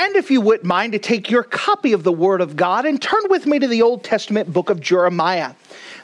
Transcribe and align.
And 0.00 0.16
if 0.16 0.30
you 0.30 0.40
wouldn't 0.40 0.64
mind 0.64 0.94
to 0.94 0.98
take 0.98 1.30
your 1.30 1.42
copy 1.42 1.92
of 1.92 2.04
the 2.04 2.12
Word 2.12 2.40
of 2.40 2.56
God 2.56 2.86
and 2.86 3.02
turn 3.02 3.20
with 3.28 3.44
me 3.44 3.58
to 3.58 3.68
the 3.68 3.82
Old 3.82 4.02
Testament 4.02 4.50
book 4.50 4.70
of 4.70 4.80
Jeremiah. 4.80 5.52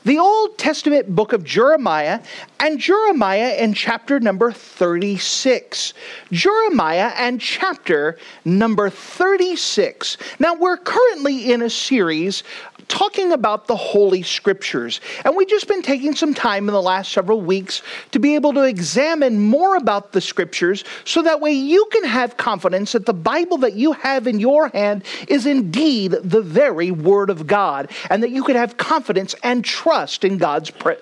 The 0.05 0.19
Old 0.19 0.59
Testament 0.59 1.17
book 1.17 1.33
of 1.33 1.45
Jeremiah 1.45 2.21
and 2.61 2.79
Jeremiah 2.79 3.57
in 3.57 3.73
chapter 3.73 4.21
number 4.21 4.53
36. 4.53 5.95
Jeremiah 6.31 7.11
and 7.17 7.41
chapter 7.41 8.19
number 8.45 8.91
36. 8.91 10.19
Now, 10.41 10.55
we're 10.55 10.77
currently 10.77 11.51
in 11.51 11.63
a 11.63 11.71
series 11.71 12.45
talking 12.89 13.33
about 13.33 13.67
the 13.67 13.77
Holy 13.77 14.23
Scriptures. 14.23 15.01
And 15.25 15.37
we've 15.37 15.49
just 15.49 15.69
been 15.69 15.83
taking 15.83 16.15
some 16.15 16.35
time 16.35 16.69
in 16.69 16.73
the 16.73 16.83
last 16.83 17.13
several 17.13 17.41
weeks 17.41 17.83
to 18.13 18.19
be 18.19 18.35
able 18.35 18.53
to 18.55 18.63
examine 18.63 19.41
more 19.41 19.77
about 19.77 20.13
the 20.13 20.21
Scriptures 20.21 20.85
so 21.05 21.23
that 21.23 21.41
way 21.41 21.53
you 21.53 21.87
can 21.93 22.05
have 22.05 22.37
confidence 22.37 22.93
that 22.93 23.07
the 23.07 23.15
Bible 23.15 23.59
that 23.59 23.75
you 23.75 23.93
have 23.93 24.27
in 24.27 24.41
your 24.41 24.69
hand 24.69 25.05
is 25.29 25.47
indeed 25.47 26.13
the 26.23 26.43
very 26.43 26.91
Word 26.91 27.31
of 27.31 27.47
God 27.47 27.91
and 28.11 28.23
that 28.23 28.31
you 28.31 28.43
can 28.45 28.57
have 28.57 28.77
confidence 28.77 29.35
and 29.43 29.65
trust 29.65 30.25
in 30.25 30.39
God's 30.39 30.71
pre- 30.71 30.97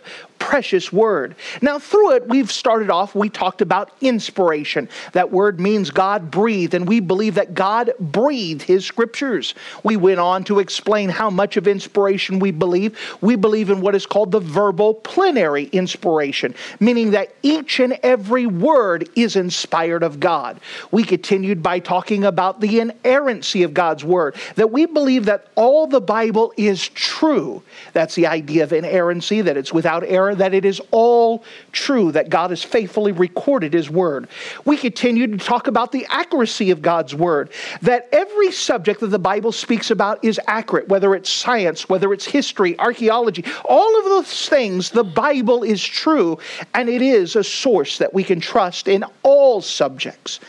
precious 0.45 0.93
word. 0.93 1.35
Now, 1.63 1.79
through 1.79 2.17
it, 2.17 2.29
we've 2.29 2.53
started 2.53 2.91
off, 2.91 3.15
we 3.15 3.31
talked 3.31 3.63
about 3.63 3.91
inspiration. 4.03 4.91
That 5.13 5.33
word 5.33 5.59
means 5.59 5.91
God 5.91 6.31
breathed, 6.31 6.75
and 6.75 6.87
we 6.87 7.01
believe 7.01 7.37
that 7.37 7.55
God 7.55 7.93
breathed 7.99 8.61
his 8.61 8.85
scriptures. 8.85 9.55
We 9.85 9.97
went 9.97 10.21
on 10.21 10.45
to 10.45 10.59
explain 10.59 11.09
how 11.09 11.31
much 11.31 11.57
of 11.57 11.67
inspiration 11.67 12.41
we 12.41 12.51
believe. 12.51 12.99
We 13.23 13.37
believe 13.37 13.71
in 13.71 13.81
what 13.81 13.95
is 13.95 14.05
called 14.05 14.33
the 14.33 14.41
verbal 14.41 14.93
plenary 14.93 15.65
inspiration, 15.73 16.55
meaning 16.79 17.13
that 17.13 17.35
each 17.43 17.81
and 17.81 17.99
every 18.03 18.47
word 18.47 19.09
is 19.17 19.37
inspired 19.37 20.03
of 20.03 20.21
God. 20.21 20.61
We 20.91 21.05
continued 21.05 21.63
by 21.63 21.79
talking 21.79 22.23
about 22.23 22.61
the 22.61 22.81
inerrancy 22.81 23.63
of 23.63 23.73
God's 23.73 24.05
word, 24.05 24.35
that 24.57 24.71
we 24.71 24.85
believe 24.85 25.25
that 25.25 25.47
all 25.55 25.87
the 25.87 26.03
Bible 26.03 26.53
is 26.59 26.87
true. 26.87 27.63
That's 27.95 28.15
the 28.15 28.27
idea 28.27 28.65
of 28.65 28.75
inerrancy, 28.75 29.41
that 29.41 29.57
it's 29.57 29.73
without 29.73 30.05
error 30.05 30.34
that 30.35 30.55
it 30.55 30.65
is 30.65 30.81
all 30.91 31.45
true, 31.73 32.13
that 32.13 32.29
God 32.29 32.51
has 32.51 32.63
faithfully 32.63 33.13
recorded 33.13 33.73
His 33.73 33.91
Word. 33.91 34.29
We 34.65 34.77
continue 34.77 35.27
to 35.27 35.37
talk 35.37 35.67
about 35.67 35.93
the 35.93 36.07
accuracy 36.09 36.71
of 36.71 36.83
God's 36.83 37.15
Word, 37.15 37.51
that 37.83 38.09
every 38.13 38.53
subject 38.53 39.01
that 39.01 39.09
the 39.09 39.19
Bible 39.19 39.53
speaks 39.53 39.91
about 39.91 40.25
is 40.25 40.41
accurate, 40.47 40.89
whether 40.89 41.15
it's 41.15 41.31
science, 41.31 41.89
whether 41.89 42.13
it's 42.13 42.25
history, 42.25 42.79
archaeology, 42.79 43.45
all 43.65 43.99
of 43.99 44.05
those 44.05 44.49
things, 44.49 44.91
the 44.91 45.05
Bible 45.05 45.63
is 45.63 45.85
true, 45.85 46.39
and 46.75 46.89
it 46.89 47.03
is 47.03 47.37
a 47.37 47.45
source 47.45 47.99
that 47.99 48.13
we 48.13 48.25
can 48.25 48.41
trust 48.41 48.89
in 48.89 49.05
all 49.23 49.61
subjects 49.61 50.41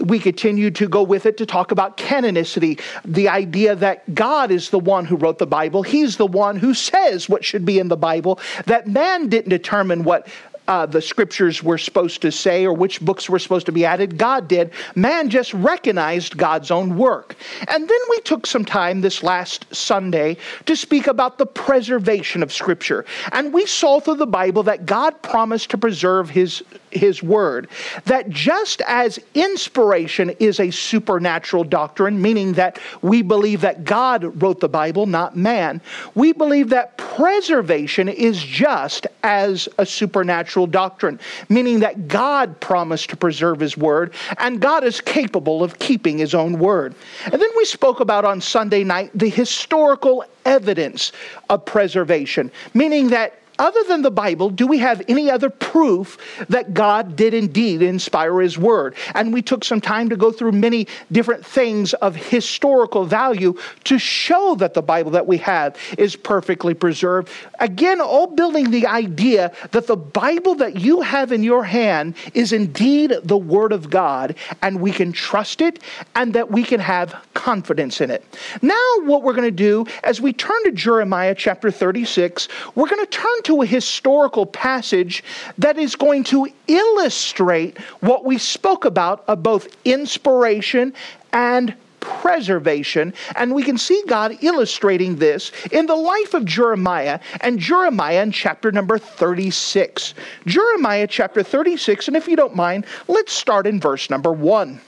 we 0.00 0.18
continue 0.18 0.70
to 0.72 0.88
go 0.88 1.02
with 1.02 1.26
it 1.26 1.36
to 1.38 1.46
talk 1.46 1.70
about 1.70 1.96
canonicity, 1.96 2.80
the 3.04 3.28
idea 3.28 3.74
that 3.76 4.14
God 4.14 4.50
is 4.50 4.70
the 4.70 4.78
one 4.78 5.04
who 5.04 5.16
wrote 5.16 5.38
the 5.38 5.46
Bible. 5.46 5.82
He's 5.82 6.16
the 6.16 6.26
one 6.26 6.56
who 6.56 6.74
says 6.74 7.28
what 7.28 7.44
should 7.44 7.64
be 7.64 7.78
in 7.78 7.88
the 7.88 7.96
Bible, 7.96 8.40
that 8.66 8.86
man 8.86 9.28
didn't 9.28 9.50
determine 9.50 10.04
what 10.04 10.28
uh, 10.70 10.86
the 10.86 11.02
scriptures 11.02 11.64
were 11.64 11.76
supposed 11.76 12.22
to 12.22 12.30
say 12.30 12.64
or 12.64 12.72
which 12.72 13.00
books 13.00 13.28
were 13.28 13.40
supposed 13.40 13.66
to 13.66 13.72
be 13.72 13.84
added. 13.84 14.16
God 14.16 14.46
did. 14.46 14.70
Man 14.94 15.28
just 15.28 15.52
recognized 15.52 16.36
God's 16.36 16.70
own 16.70 16.96
work. 16.96 17.34
And 17.66 17.88
then 17.88 17.98
we 18.08 18.20
took 18.20 18.46
some 18.46 18.64
time 18.64 19.00
this 19.00 19.24
last 19.24 19.66
Sunday 19.74 20.36
to 20.66 20.76
speak 20.76 21.08
about 21.08 21.38
the 21.38 21.46
preservation 21.46 22.40
of 22.40 22.52
scripture. 22.52 23.04
And 23.32 23.52
we 23.52 23.66
saw 23.66 23.98
through 23.98 24.16
the 24.16 24.28
Bible 24.28 24.62
that 24.62 24.86
God 24.86 25.20
promised 25.22 25.70
to 25.70 25.78
preserve 25.78 26.30
his 26.30 26.62
his 26.90 27.22
word. 27.22 27.68
That 28.04 28.30
just 28.30 28.82
as 28.82 29.18
inspiration 29.34 30.30
is 30.40 30.60
a 30.60 30.70
supernatural 30.70 31.64
doctrine, 31.64 32.20
meaning 32.20 32.54
that 32.54 32.78
we 33.02 33.22
believe 33.22 33.60
that 33.62 33.84
God 33.84 34.42
wrote 34.42 34.60
the 34.60 34.68
Bible, 34.68 35.06
not 35.06 35.36
man, 35.36 35.80
we 36.14 36.32
believe 36.32 36.70
that 36.70 36.96
preservation 36.96 38.08
is 38.08 38.42
just 38.42 39.06
as 39.22 39.68
a 39.78 39.86
supernatural 39.86 40.66
doctrine, 40.66 41.20
meaning 41.48 41.80
that 41.80 42.08
God 42.08 42.58
promised 42.60 43.10
to 43.10 43.16
preserve 43.16 43.60
his 43.60 43.76
word 43.76 44.14
and 44.38 44.60
God 44.60 44.84
is 44.84 45.00
capable 45.00 45.62
of 45.62 45.78
keeping 45.78 46.18
his 46.18 46.34
own 46.34 46.58
word. 46.58 46.94
And 47.24 47.40
then 47.40 47.50
we 47.56 47.64
spoke 47.64 48.00
about 48.00 48.24
on 48.24 48.40
Sunday 48.40 48.84
night 48.84 49.10
the 49.14 49.28
historical 49.28 50.24
evidence 50.44 51.12
of 51.48 51.64
preservation, 51.64 52.50
meaning 52.74 53.08
that 53.08 53.34
other 53.60 53.82
than 53.84 54.02
the 54.02 54.10
Bible, 54.10 54.48
do 54.48 54.66
we 54.66 54.78
have 54.78 55.02
any 55.06 55.30
other 55.30 55.50
proof 55.50 56.16
that 56.48 56.72
God 56.72 57.14
did 57.14 57.34
indeed 57.34 57.82
inspire 57.82 58.40
His 58.40 58.56
Word? 58.56 58.96
And 59.14 59.32
we 59.32 59.42
took 59.42 59.64
some 59.64 59.80
time 59.80 60.08
to 60.08 60.16
go 60.16 60.32
through 60.32 60.52
many 60.52 60.88
different 61.12 61.44
things 61.44 61.92
of 61.94 62.16
historical 62.16 63.04
value 63.04 63.54
to 63.84 63.98
show 63.98 64.54
that 64.56 64.72
the 64.72 64.82
Bible 64.82 65.10
that 65.12 65.26
we 65.26 65.36
have 65.38 65.76
is 65.98 66.16
perfectly 66.16 66.72
preserved. 66.72 67.28
Again, 67.58 68.00
all 68.00 68.28
building 68.28 68.70
the 68.70 68.86
idea 68.86 69.52
that 69.72 69.86
the 69.86 69.96
Bible 69.96 70.54
that 70.54 70.76
you 70.80 71.02
have 71.02 71.30
in 71.30 71.42
your 71.42 71.62
hand 71.62 72.14
is 72.32 72.54
indeed 72.54 73.14
the 73.22 73.36
Word 73.36 73.72
of 73.72 73.90
God, 73.90 74.36
and 74.62 74.80
we 74.80 74.90
can 74.90 75.12
trust 75.12 75.60
it 75.60 75.80
and 76.14 76.32
that 76.32 76.50
we 76.50 76.64
can 76.64 76.80
have 76.80 77.14
confidence 77.34 78.00
in 78.00 78.10
it. 78.10 78.24
Now, 78.62 78.80
what 79.02 79.22
we're 79.22 79.34
going 79.34 79.44
to 79.44 79.50
do 79.50 79.84
as 80.02 80.18
we 80.18 80.32
turn 80.32 80.64
to 80.64 80.72
Jeremiah 80.72 81.34
chapter 81.34 81.70
36, 81.70 82.48
we're 82.74 82.88
going 82.88 83.04
to 83.04 83.10
turn 83.10 83.42
to 83.44 83.49
to 83.50 83.62
a 83.62 83.66
historical 83.66 84.46
passage 84.46 85.24
that 85.58 85.76
is 85.76 85.96
going 85.96 86.22
to 86.22 86.46
illustrate 86.68 87.76
what 87.98 88.24
we 88.24 88.38
spoke 88.38 88.84
about 88.84 89.24
of 89.26 89.42
both 89.42 89.66
inspiration 89.84 90.94
and 91.32 91.74
preservation. 91.98 93.12
And 93.34 93.52
we 93.52 93.64
can 93.64 93.76
see 93.76 94.04
God 94.06 94.38
illustrating 94.40 95.16
this 95.16 95.50
in 95.72 95.86
the 95.86 95.96
life 95.96 96.32
of 96.32 96.44
Jeremiah 96.44 97.18
and 97.40 97.58
Jeremiah 97.58 98.22
in 98.22 98.30
chapter 98.30 98.70
number 98.70 98.98
36. 98.98 100.14
Jeremiah 100.46 101.08
chapter 101.08 101.42
36, 101.42 102.06
and 102.06 102.16
if 102.16 102.28
you 102.28 102.36
don't 102.36 102.54
mind, 102.54 102.86
let's 103.08 103.32
start 103.32 103.66
in 103.66 103.80
verse 103.80 104.10
number 104.10 104.32
1. 104.32 104.80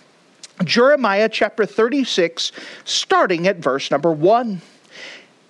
Jeremiah 0.62 1.28
chapter 1.28 1.66
36, 1.66 2.52
starting 2.84 3.48
at 3.48 3.56
verse 3.56 3.90
number 3.90 4.12
1. 4.12 4.62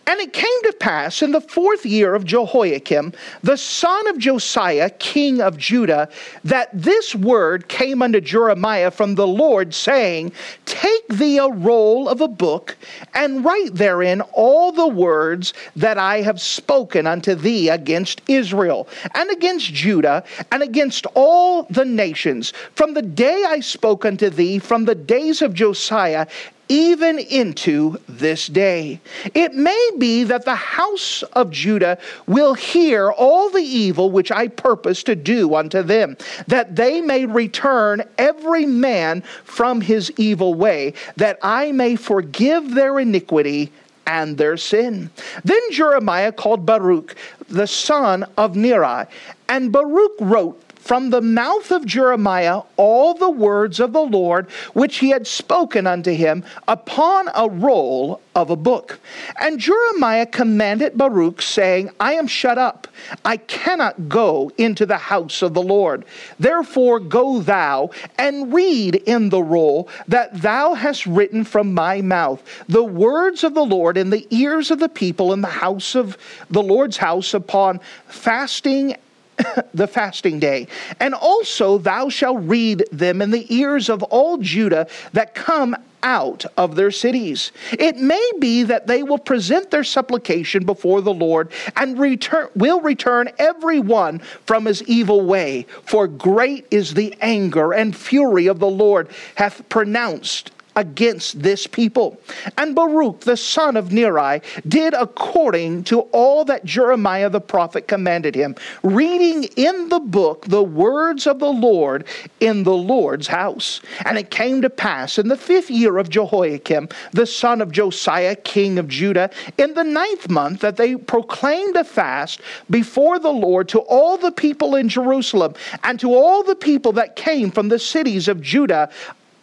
And 0.07 0.21
it 0.21 0.33
came 0.33 0.63
to 0.65 0.75
pass 0.81 1.23
in 1.23 1.31
the 1.31 1.41
fourth 1.41 1.87
year 1.87 2.15
of 2.15 2.25
Jehoiakim, 2.25 3.13
the 3.43 3.57
son 3.57 4.09
of 4.09 4.19
Josiah, 4.19 4.91
king 4.91 5.41
of 5.41 5.57
Judah, 5.57 6.09
that 6.43 6.71
this 6.73 7.15
word 7.15 7.69
came 7.69 8.03
unto 8.03 8.21
Jeremiah 8.21 8.91
from 8.91 9.15
the 9.15 9.27
Lord, 9.27 9.73
saying, 9.73 10.33
Take 10.67 11.07
thee 11.09 11.39
a 11.39 11.49
roll 11.49 12.09
of 12.09 12.21
a 12.21 12.27
book, 12.27 12.77
and 13.15 13.45
write 13.45 13.75
therein 13.75 14.23
all 14.33 14.73
the 14.73 14.89
words 14.89 15.55
that 15.77 15.99
I 15.99 16.23
have 16.23 16.41
spoken 16.41 17.07
unto 17.07 17.37
thee 17.37 17.69
against 17.69 18.23
Israel, 18.27 18.89
and 19.15 19.31
against 19.31 19.73
Judah, 19.73 20.25
and 20.51 20.63
against 20.63 21.07
all 21.15 21.63
the 21.71 21.85
nations, 21.85 22.53
from 22.75 22.95
the 22.95 23.03
day 23.03 23.45
I 23.47 23.61
spoke 23.61 24.05
unto 24.05 24.31
thee, 24.31 24.59
from 24.59 24.85
the 24.85 24.97
days 24.97 25.43
of 25.43 25.55
Josiah, 25.55 26.27
even 26.69 27.19
into 27.19 27.99
this 28.09 28.47
day. 28.47 29.01
It 29.35 29.55
may 29.55 29.91
be 29.99 30.25
that 30.25 30.45
the 30.45 30.55
house 30.55 31.23
of 31.35 31.51
Judah 31.51 31.99
will 32.27 32.55
hear 32.55 33.11
all 33.11 33.51
the 33.51 33.63
evil 33.63 34.11
which 34.11 34.31
I 34.33 34.49
purpose 34.49 35.03
to 35.05 35.15
do 35.15 35.55
unto 35.55 35.83
them, 35.83 36.17
that 36.47 36.77
they 36.77 37.01
may 37.01 37.27
return 37.27 38.03
every 38.17 38.67
man 38.67 39.23
from 39.45 39.81
his 39.81 40.11
evil 40.17 40.55
way, 40.55 40.95
that 41.17 41.39
I 41.43 41.73
may 41.73 41.97
forgive 41.97 42.75
their 42.75 42.99
iniquity 42.99 43.73
and 44.07 44.37
their 44.37 44.57
sin. 44.57 45.11
Then 45.45 45.61
Jeremiah 45.71 46.33
called 46.33 46.67
Baruch, 46.67 47.15
the 47.49 47.67
son 47.67 48.25
of 48.37 48.57
Neri, 48.57 49.07
and 49.49 49.71
Baruch 49.71 50.13
wrote 50.21 50.72
from 50.83 51.11
the 51.11 51.21
mouth 51.21 51.71
of 51.71 51.87
Jeremiah 51.87 52.63
all 52.77 53.15
the 53.15 53.31
words 53.31 53.79
of 53.79 53.93
the 53.93 54.03
Lord 54.03 54.51
which 54.73 54.99
he 54.99 55.11
had 55.11 55.27
spoken 55.29 55.87
unto 55.87 56.13
him 56.13 56.45
upon 56.67 57.29
a 57.35 57.49
roll 57.49 58.21
of 58.35 58.51
a 58.51 58.57
book. 58.57 58.99
And 59.41 59.61
Jeremiah 59.61 60.27
commanded 60.27 60.99
Baruch, 60.99 61.41
saying, 61.41 61.91
I 62.01 62.15
am 62.15 62.27
shut 62.27 62.59
up. 62.59 62.89
I 63.25 63.37
cannot 63.37 64.09
go 64.09 64.51
into 64.59 64.85
the 64.85 64.97
house 64.97 65.43
of 65.43 65.55
the 65.55 65.63
Lord. 65.63 66.05
Therefore 66.41 66.99
go 66.99 67.41
thou 67.41 67.91
and 68.19 68.53
read 68.53 68.97
in 68.97 69.29
the 69.29 69.43
roll 69.43 69.89
that 70.09 70.43
thou 70.43 70.75
hast 70.75 71.07
written 71.07 71.45
from 71.45 71.75
my 71.75 72.01
mouth 72.01 72.43
the 72.69 72.85
words 72.85 73.45
of 73.45 73.55
the 73.55 73.65
Lord 73.65 73.97
in 73.97 74.11
the 74.11 74.27
ears 74.31 74.71
of 74.71 74.81
the 74.81 74.89
people 74.89 75.33
in 75.33 75.43
the 75.43 75.49
house 75.49 75.95
of 75.95 76.17
the 76.51 76.63
Lord's 76.63 76.97
house 76.97 77.35
upon 77.35 77.81
fasting 78.09 78.97
the 79.75 79.87
fasting 79.87 80.39
day. 80.39 80.67
And 81.01 81.15
also 81.15 81.79
thou 81.79 82.09
shalt 82.09 82.39
read 82.43 82.85
them 82.93 83.23
in 83.23 83.31
the 83.31 83.53
ears 83.55 83.89
of 83.89 84.03
all 84.05 84.39
Judah 84.39 84.87
that 85.13 85.35
come 85.35 85.77
out 86.03 86.45
of 86.57 86.75
their 86.75 86.91
cities. 86.91 87.53
It 87.73 87.97
may 87.97 88.33
be 88.39 88.65
that 88.65 88.87
they 88.87 89.03
will 89.03 89.19
present 89.19 89.71
their 89.71 89.85
supplication 89.85 90.65
before 90.65 91.01
the 91.01 91.15
Lord 91.15 91.53
and 91.77 91.99
return 91.99 92.49
will 92.57 92.81
return 92.81 93.31
every 93.39 93.79
one 93.79 94.19
from 94.47 94.65
his 94.65 94.83
evil 94.85 95.21
way, 95.25 95.67
for 95.85 96.09
great 96.09 96.67
is 96.71 96.95
the 96.95 97.15
anger 97.21 97.73
and 97.73 97.95
fury 97.95 98.47
of 98.49 98.59
the 98.59 98.69
Lord 98.69 99.09
hath 99.37 99.69
pronounced 99.69 100.51
against 100.77 101.43
this 101.43 101.67
people. 101.67 102.19
And 102.57 102.75
Baruch 102.75 103.21
the 103.21 103.37
son 103.37 103.77
of 103.77 103.93
Neri 103.93 104.41
did 104.67 104.95
according 104.95 105.85
to 105.85 106.01
all 106.13 106.45
that 106.47 106.65
Jeremiah 106.65 107.31
the 107.31 107.41
prophet 107.41 107.89
commanded 107.89 108.35
him, 108.35 108.57
reading 108.83 109.45
in 109.57 109.89
the 109.89 110.01
book 110.01 110.47
the 110.47 110.63
words 110.63 111.27
of 111.27 111.39
the 111.39 111.53
Lord 111.53 112.05
in 112.41 112.63
the 112.63 112.77
Lord's 112.77 113.27
house. 113.27 113.81
And 114.05 114.19
it 114.19 114.31
came 114.31 114.63
to 114.63 114.71
pass 114.71 115.19
in 115.19 115.29
the 115.29 115.37
fifth 115.37 115.71
year 115.71 115.99
of 115.99 116.09
Jehoiakim, 116.09 116.89
the 117.13 117.27
son 117.27 117.61
of 117.61 117.73
Josiah, 117.73 118.37
king 118.37 118.79
of 118.79 118.89
Judah, 118.89 119.31
in 119.59 119.75
the 119.75 119.85
ninth 119.85 120.29
month, 120.29 120.61
that 120.61 120.77
they 120.77 120.97
proclaimed 120.97 121.77
a 121.77 121.85
fast 121.85 122.41
before 122.71 123.19
the 123.19 123.31
Lord 123.31 123.69
to 123.71 123.81
all 123.81 124.17
the 124.17 124.33
people 124.33 124.77
in 124.77 124.89
Jerusalem 124.89 125.55
and 125.83 125.99
to 126.01 126.15
all 126.15 126.43
the 126.43 126.55
people 126.55 126.93
that 126.93 127.17
came 127.17 127.51
from 127.51 127.69
the 127.69 127.79
cities 127.79 128.29
of 128.29 128.41
Judah 128.41 128.91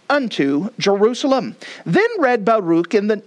unto 0.10 0.70
Jerusalem. 0.80 1.56
Then 1.86 2.10
read 2.20 2.46
Baruch 2.46 2.94
in 2.94 3.08
the 3.08 3.22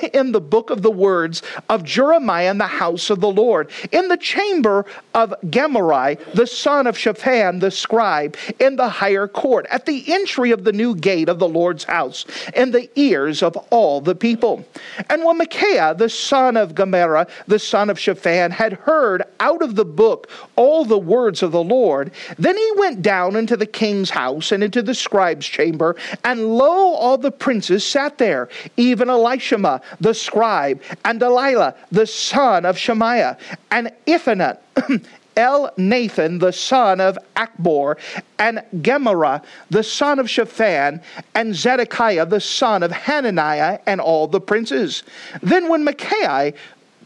in 0.12 0.32
the 0.32 0.40
book 0.40 0.70
of 0.70 0.82
the 0.82 0.90
words 0.90 1.42
of 1.68 1.84
Jeremiah 1.84 2.50
in 2.50 2.58
the 2.58 2.66
house 2.66 3.10
of 3.10 3.20
the 3.20 3.30
Lord, 3.30 3.70
in 3.90 4.08
the 4.08 4.16
chamber 4.16 4.86
of 5.14 5.34
Gemariah, 5.48 6.16
the 6.34 6.46
son 6.46 6.86
of 6.86 6.96
Shaphan 6.96 7.58
the 7.58 7.70
scribe, 7.70 8.36
in 8.58 8.76
the 8.76 8.88
higher 8.88 9.28
court, 9.28 9.66
at 9.70 9.86
the 9.86 10.04
entry 10.12 10.50
of 10.50 10.64
the 10.64 10.72
new 10.72 10.94
gate 10.94 11.28
of 11.28 11.38
the 11.38 11.48
Lord's 11.48 11.84
house, 11.84 12.24
in 12.54 12.70
the 12.70 12.88
ears 12.98 13.42
of 13.42 13.56
all 13.70 14.00
the 14.00 14.14
people. 14.14 14.64
And 15.08 15.24
when 15.24 15.38
Micaiah, 15.38 15.94
the 15.94 16.08
son 16.08 16.56
of 16.56 16.74
Gemariah, 16.74 17.26
the 17.46 17.58
son 17.58 17.90
of 17.90 17.98
Shaphan, 17.98 18.50
had 18.50 18.72
heard 18.72 19.22
out 19.40 19.62
of 19.62 19.74
the 19.74 19.84
book 19.84 20.30
all 20.56 20.84
the 20.84 20.98
words 20.98 21.42
of 21.42 21.52
the 21.52 21.62
Lord, 21.62 22.12
then 22.38 22.56
he 22.56 22.72
went 22.76 23.02
down 23.02 23.36
into 23.36 23.56
the 23.56 23.66
king's 23.66 24.10
house 24.10 24.52
and 24.52 24.62
into 24.62 24.82
the 24.82 24.94
scribe's 24.94 25.46
chamber, 25.46 25.96
and 26.24 26.56
lo, 26.56 26.94
all 26.94 27.18
the 27.18 27.30
princes 27.30 27.84
sat 27.84 28.18
there, 28.18 28.48
even 28.76 29.08
Elishama, 29.08 29.82
the 30.00 30.14
scribe, 30.14 30.80
and 31.04 31.20
Delaiah, 31.20 31.74
the 31.90 32.06
son 32.06 32.64
of 32.64 32.78
Shemaiah, 32.78 33.36
and 33.70 33.90
Iphanat, 34.06 34.58
Elnathan, 35.36 36.40
the 36.40 36.52
son 36.52 37.00
of 37.00 37.18
Achbor, 37.36 37.96
and 38.38 38.62
Gemariah, 38.82 39.40
the 39.70 39.82
son 39.82 40.18
of 40.18 40.28
Shaphan, 40.28 41.00
and 41.34 41.54
Zedekiah, 41.54 42.26
the 42.26 42.40
son 42.40 42.82
of 42.82 42.92
Hananiah, 42.92 43.78
and 43.86 44.00
all 44.00 44.28
the 44.28 44.40
princes. 44.40 45.02
Then 45.42 45.68
when 45.68 45.84
Micaiah 45.84 46.52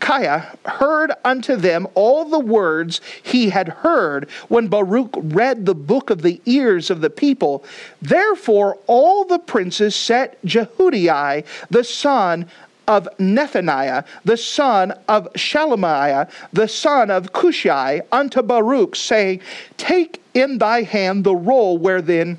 Kaiah 0.01 0.57
heard 0.65 1.13
unto 1.25 1.57
them 1.57 1.87
all 1.95 2.25
the 2.25 2.39
words 2.39 3.01
he 3.23 3.51
had 3.51 3.69
heard 3.69 4.29
when 4.49 4.69
Baruch 4.69 5.15
read 5.17 5.67
the 5.67 5.75
book 5.75 6.11
of 6.11 6.23
the 6.23 6.41
ears 6.47 6.91
of 6.91 7.01
the 7.01 7.11
people. 7.11 7.65
Therefore, 8.01 8.79
all 8.87 9.25
the 9.25 9.39
princes 9.39 9.95
set 9.95 10.41
Jehudi, 10.45 11.45
the 11.71 11.85
son 11.85 12.47
of 12.89 13.09
Nethaniah, 13.19 14.05
the 14.25 14.37
son 14.37 14.93
of 15.09 15.33
Shelemiah, 15.35 16.31
the 16.53 16.69
son 16.69 17.11
of 17.11 17.33
Cushi, 17.33 18.01
unto 18.13 18.43
Baruch, 18.43 18.95
saying, 18.95 19.41
Take 19.77 20.23
in 20.35 20.59
thy 20.59 20.83
hand 20.83 21.25
the 21.25 21.35
roll 21.35 21.79
wherein 21.79 22.39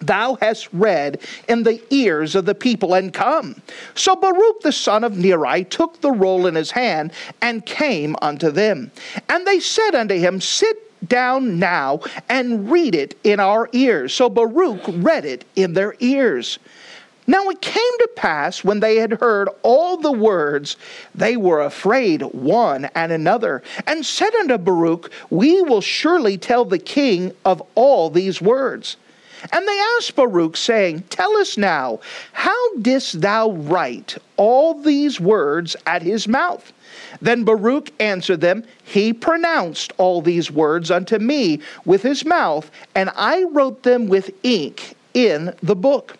thou 0.00 0.36
hast 0.40 0.68
read 0.72 1.20
in 1.48 1.62
the 1.62 1.80
ears 1.90 2.34
of 2.34 2.44
the 2.44 2.54
people 2.54 2.94
and 2.94 3.12
come. 3.12 3.60
So 3.94 4.16
Baruch 4.16 4.60
the 4.62 4.72
son 4.72 5.04
of 5.04 5.16
Neri 5.16 5.64
took 5.64 6.00
the 6.00 6.12
roll 6.12 6.46
in 6.46 6.54
his 6.54 6.70
hand 6.70 7.12
and 7.42 7.64
came 7.64 8.16
unto 8.22 8.50
them. 8.50 8.90
And 9.28 9.46
they 9.46 9.60
said 9.60 9.94
unto 9.94 10.14
him, 10.14 10.40
Sit 10.40 11.08
down 11.08 11.58
now 11.58 12.00
and 12.28 12.70
read 12.70 12.94
it 12.94 13.18
in 13.24 13.40
our 13.40 13.68
ears. 13.72 14.14
So 14.14 14.28
Baruch 14.28 14.82
read 14.88 15.24
it 15.24 15.44
in 15.56 15.74
their 15.74 15.94
ears. 16.00 16.58
Now 17.26 17.48
it 17.48 17.62
came 17.62 17.98
to 17.98 18.08
pass 18.16 18.62
when 18.62 18.80
they 18.80 18.96
had 18.96 19.12
heard 19.12 19.48
all 19.62 19.96
the 19.96 20.12
words, 20.12 20.76
they 21.14 21.36
were 21.36 21.62
afraid 21.62 22.20
one 22.20 22.86
and 22.94 23.12
another, 23.12 23.62
and 23.86 24.04
said 24.04 24.34
unto 24.34 24.58
Baruch, 24.58 25.10
We 25.30 25.62
will 25.62 25.80
surely 25.80 26.36
tell 26.36 26.66
the 26.66 26.78
king 26.78 27.32
of 27.44 27.62
all 27.74 28.10
these 28.10 28.42
words. 28.42 28.96
And 29.52 29.66
they 29.66 29.80
asked 29.96 30.16
Baruch, 30.16 30.56
saying, 30.56 31.04
Tell 31.10 31.36
us 31.36 31.56
now, 31.56 32.00
how 32.32 32.74
didst 32.76 33.20
thou 33.20 33.50
write 33.50 34.16
all 34.36 34.74
these 34.74 35.20
words 35.20 35.76
at 35.86 36.02
his 36.02 36.26
mouth? 36.26 36.72
Then 37.20 37.44
Baruch 37.44 37.90
answered 38.00 38.40
them, 38.40 38.64
He 38.84 39.12
pronounced 39.12 39.92
all 39.98 40.22
these 40.22 40.50
words 40.50 40.90
unto 40.90 41.18
me 41.18 41.60
with 41.84 42.02
his 42.02 42.24
mouth, 42.24 42.70
and 42.94 43.10
I 43.16 43.44
wrote 43.44 43.82
them 43.82 44.08
with 44.08 44.30
ink 44.42 44.96
in 45.14 45.54
the 45.62 45.76
book. 45.76 46.16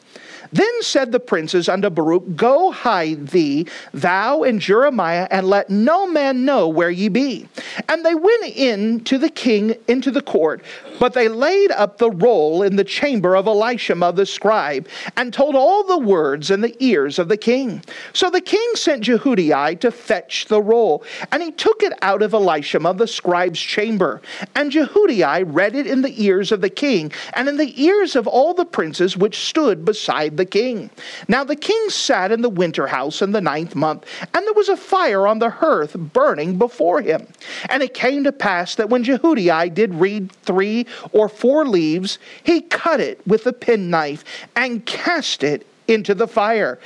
Then 0.55 0.83
said 0.83 1.11
the 1.11 1.19
princes 1.19 1.69
unto 1.69 1.91
Baruch, 1.91 2.37
Go 2.37 2.71
hide 2.71 3.27
thee, 3.29 3.67
thou 3.93 4.45
and 4.45 4.61
Jeremiah, 4.61 5.27
and 5.29 5.49
let 5.49 5.69
no 5.69 6.07
man 6.07 6.45
know 6.45 6.69
where 6.69 6.91
ye 6.91 7.09
be. 7.09 7.49
And 7.89 8.07
they 8.07 8.15
went 8.15 8.45
in 8.45 9.01
to 9.01 9.19
the 9.19 9.31
king 9.31 9.75
into 9.89 10.13
the 10.13 10.23
court, 10.23 10.63
but 11.01 11.13
they 11.13 11.27
laid 11.27 11.73
up 11.73 11.99
the 11.99 12.13
roll 12.13 12.63
in 12.63 12.77
the 12.77 12.85
chamber 12.85 13.35
of 13.35 13.47
Elishama 13.47 14.15
the 14.15 14.25
scribe, 14.25 14.87
and 15.17 15.35
told 15.35 15.57
all 15.57 15.83
the 15.83 15.99
words 15.99 16.53
in 16.53 16.61
the 16.61 16.77
ears 16.79 17.19
of 17.19 17.27
the 17.27 17.37
king. 17.37 17.83
So 18.13 18.31
the 18.31 18.41
king 18.41 18.69
sent 18.77 19.03
Jehudi 19.03 19.81
to 19.81 19.91
fetch 19.91 20.47
the 20.47 20.63
roll, 20.63 21.03
and 21.33 21.43
he 21.43 21.51
took 21.51 21.83
it 21.83 21.95
out 22.01 22.23
of 22.23 22.31
Elishama 22.31 22.97
the 22.97 23.09
scribe's 23.09 23.59
chamber. 23.59 24.23
And 24.55 24.71
Jehudi 24.71 25.45
read 25.53 25.75
it 25.75 25.89
in 25.89 26.03
the 26.03 26.23
ears 26.23 26.53
of 26.53 26.61
the 26.61 26.71
king, 26.71 27.11
and 27.33 27.49
in 27.49 27.57
the 27.57 27.83
ears 27.83 28.15
of 28.15 28.29
all 28.29 28.55
the 28.55 28.65
princes 28.65 29.17
which 29.17 29.41
stood 29.41 29.85
beside 29.85 30.37
the 30.37 30.44
the 30.45 30.51
king. 30.51 30.91
Now 31.27 31.43
the 31.45 31.57
king 31.57 31.89
sat 31.89 32.31
in 32.31 32.43
the 32.43 32.51
winter 32.51 32.87
house 32.87 33.23
in 33.23 33.33
the 33.33 33.41
ninth 33.41 33.75
month, 33.75 34.05
and 34.35 34.47
there 34.47 34.53
was 34.53 34.69
a 34.69 34.77
fire 34.77 35.27
on 35.27 35.39
the 35.39 35.51
hearth 35.51 35.95
burning 35.95 36.59
before 36.59 37.01
him. 37.01 37.27
And 37.71 37.83
it 37.83 37.95
came 37.95 38.25
to 38.25 38.33
pass 38.33 38.75
that 38.75 38.91
when 38.91 39.05
Jehudi 39.05 39.73
did 39.73 39.95
read 39.95 40.31
three 40.33 40.87
or 41.13 41.29
four 41.29 41.67
leaves, 41.67 42.19
he 42.43 42.61
cut 42.61 43.01
it 43.01 43.27
with 43.27 43.47
a 43.47 43.53
penknife 43.53 44.25
and 44.55 44.85
cast 44.85 45.43
it 45.43 45.67
into 45.89 46.15
the 46.15 46.29
fire 46.29 46.79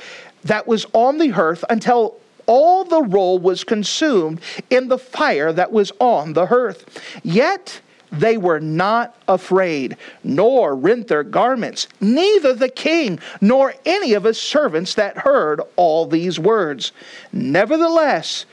that 0.45 0.67
was 0.67 0.85
on 0.93 1.17
the 1.17 1.29
hearth 1.29 1.65
until 1.69 2.15
all 2.45 2.83
the 2.83 3.03
roll 3.03 3.37
was 3.37 3.63
consumed 3.63 4.39
in 4.69 4.87
the 4.87 4.97
fire 4.97 5.51
that 5.51 5.71
was 5.71 5.91
on 5.99 6.33
the 6.33 6.47
hearth. 6.47 7.19
Yet 7.23 7.81
they 8.11 8.37
were 8.37 8.59
not 8.59 9.15
afraid, 9.27 9.97
nor 10.23 10.75
rent 10.75 11.07
their 11.07 11.23
garments, 11.23 11.87
neither 12.01 12.53
the 12.53 12.69
king, 12.69 13.19
nor 13.41 13.73
any 13.85 14.13
of 14.13 14.23
his 14.23 14.39
servants 14.39 14.95
that 14.95 15.19
heard 15.19 15.61
all 15.75 16.05
these 16.05 16.39
words. 16.39 16.91
Nevertheless, 17.31 18.45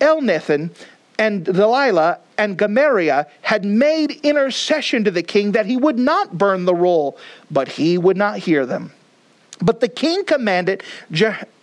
Elnathan 0.00 0.70
and 1.18 1.46
Delaiah 1.46 2.18
and 2.36 2.58
Gamaliel 2.58 3.24
had 3.42 3.64
made 3.64 4.20
intercession 4.22 5.04
to 5.04 5.10
the 5.10 5.22
king 5.22 5.52
that 5.52 5.66
he 5.66 5.76
would 5.76 5.98
not 5.98 6.36
burn 6.36 6.64
the 6.64 6.74
roll, 6.74 7.16
but 7.50 7.68
he 7.68 7.96
would 7.96 8.16
not 8.16 8.38
hear 8.38 8.66
them. 8.66 8.92
But 9.60 9.80
the 9.80 9.88
king 9.88 10.24
commanded 10.24 10.82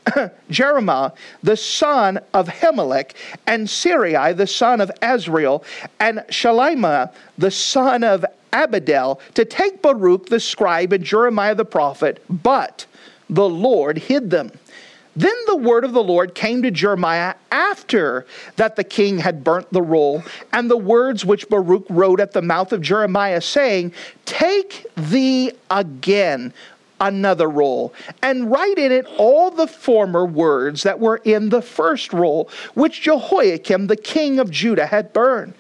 Jeremiah, 0.50 1.12
the 1.41 1.57
son 1.57 2.19
of 2.33 2.48
Hammelech, 2.48 3.13
and 3.48 3.67
Seraiah, 3.67 4.36
the 4.36 4.48
son 4.48 4.81
of 4.81 4.91
Azriel, 5.01 5.63
and 6.00 6.19
Shelemiah, 6.29 7.12
the 7.38 7.51
son 7.51 8.03
of 8.03 8.25
Abdeel, 8.51 9.19
to 9.33 9.45
take 9.45 9.81
Baruch 9.81 10.27
the 10.27 10.39
scribe 10.39 10.93
and 10.93 11.03
Jeremiah 11.03 11.55
the 11.55 11.65
prophet, 11.65 12.24
but 12.29 12.86
the 13.29 13.50
Lord 13.50 13.98
hid 13.98 14.29
them. 14.29 14.51
Then 15.15 15.36
the 15.45 15.55
word 15.55 15.86
of 15.86 15.93
the 15.93 16.03
Lord 16.03 16.33
came 16.33 16.63
to 16.63 16.72
Jeremiah 16.72 17.36
after 17.51 18.25
that 18.55 18.75
the 18.75 18.83
king 18.83 19.19
had 19.19 19.43
burnt 19.43 19.72
the 19.72 19.81
roll, 19.81 20.24
and 20.51 20.69
the 20.69 20.77
words 20.77 21.24
which 21.24 21.50
Baruch 21.50 21.86
wrote 21.89 22.19
at 22.19 22.31
the 22.31 22.41
mouth 22.41 22.74
of 22.74 22.81
Jeremiah, 22.81 23.41
saying, 23.41 23.93
Take 24.25 24.88
thee 24.95 25.51
again 25.69 26.51
another 27.07 27.50
roll, 27.50 27.93
and 28.22 28.51
write 28.51 28.77
in 28.77 28.91
it 28.91 29.05
all 29.17 29.51
the 29.51 29.67
former 29.67 30.25
words 30.25 30.83
that 30.83 31.00
were 31.00 31.22
in 31.24 31.50
the 31.50 31.62
first 31.62 32.13
roll, 32.13 32.50
which 32.74 33.01
Jehoiakim 33.01 33.88
the 33.88 33.95
king 33.95 34.39
of 34.39 34.50
Judah 34.50 34.86
had 34.86 35.13
burned. 35.13 35.53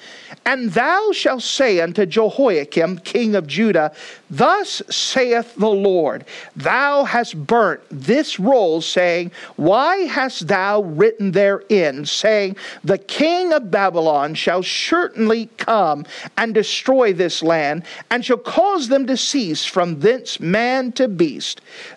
And 0.45 0.71
thou 0.71 1.11
shalt 1.13 1.41
say 1.41 1.79
unto 1.79 2.05
Jehoiakim, 2.05 2.99
king 2.99 3.35
of 3.35 3.47
Judah, 3.47 3.93
Thus 4.29 4.81
saith 4.89 5.55
the 5.55 5.69
Lord, 5.69 6.25
Thou 6.55 7.03
hast 7.05 7.47
burnt 7.47 7.81
this 7.89 8.39
roll, 8.39 8.81
saying, 8.81 9.31
Why 9.55 9.97
hast 9.97 10.47
thou 10.47 10.81
written 10.81 11.31
therein, 11.31 12.05
saying, 12.05 12.57
The 12.83 12.97
king 12.97 13.53
of 13.53 13.71
Babylon 13.71 14.33
shall 14.33 14.63
certainly 14.63 15.49
come 15.57 16.05
and 16.35 16.53
destroy 16.53 17.13
this 17.13 17.41
land, 17.43 17.83
and 18.09 18.25
shall 18.25 18.37
cause 18.37 18.87
them 18.87 19.07
to 19.07 19.15
cease 19.15 19.65
from 19.65 19.99
thence 19.99 20.39
man 20.39 20.91
to 20.93 21.07
beast. 21.07 21.32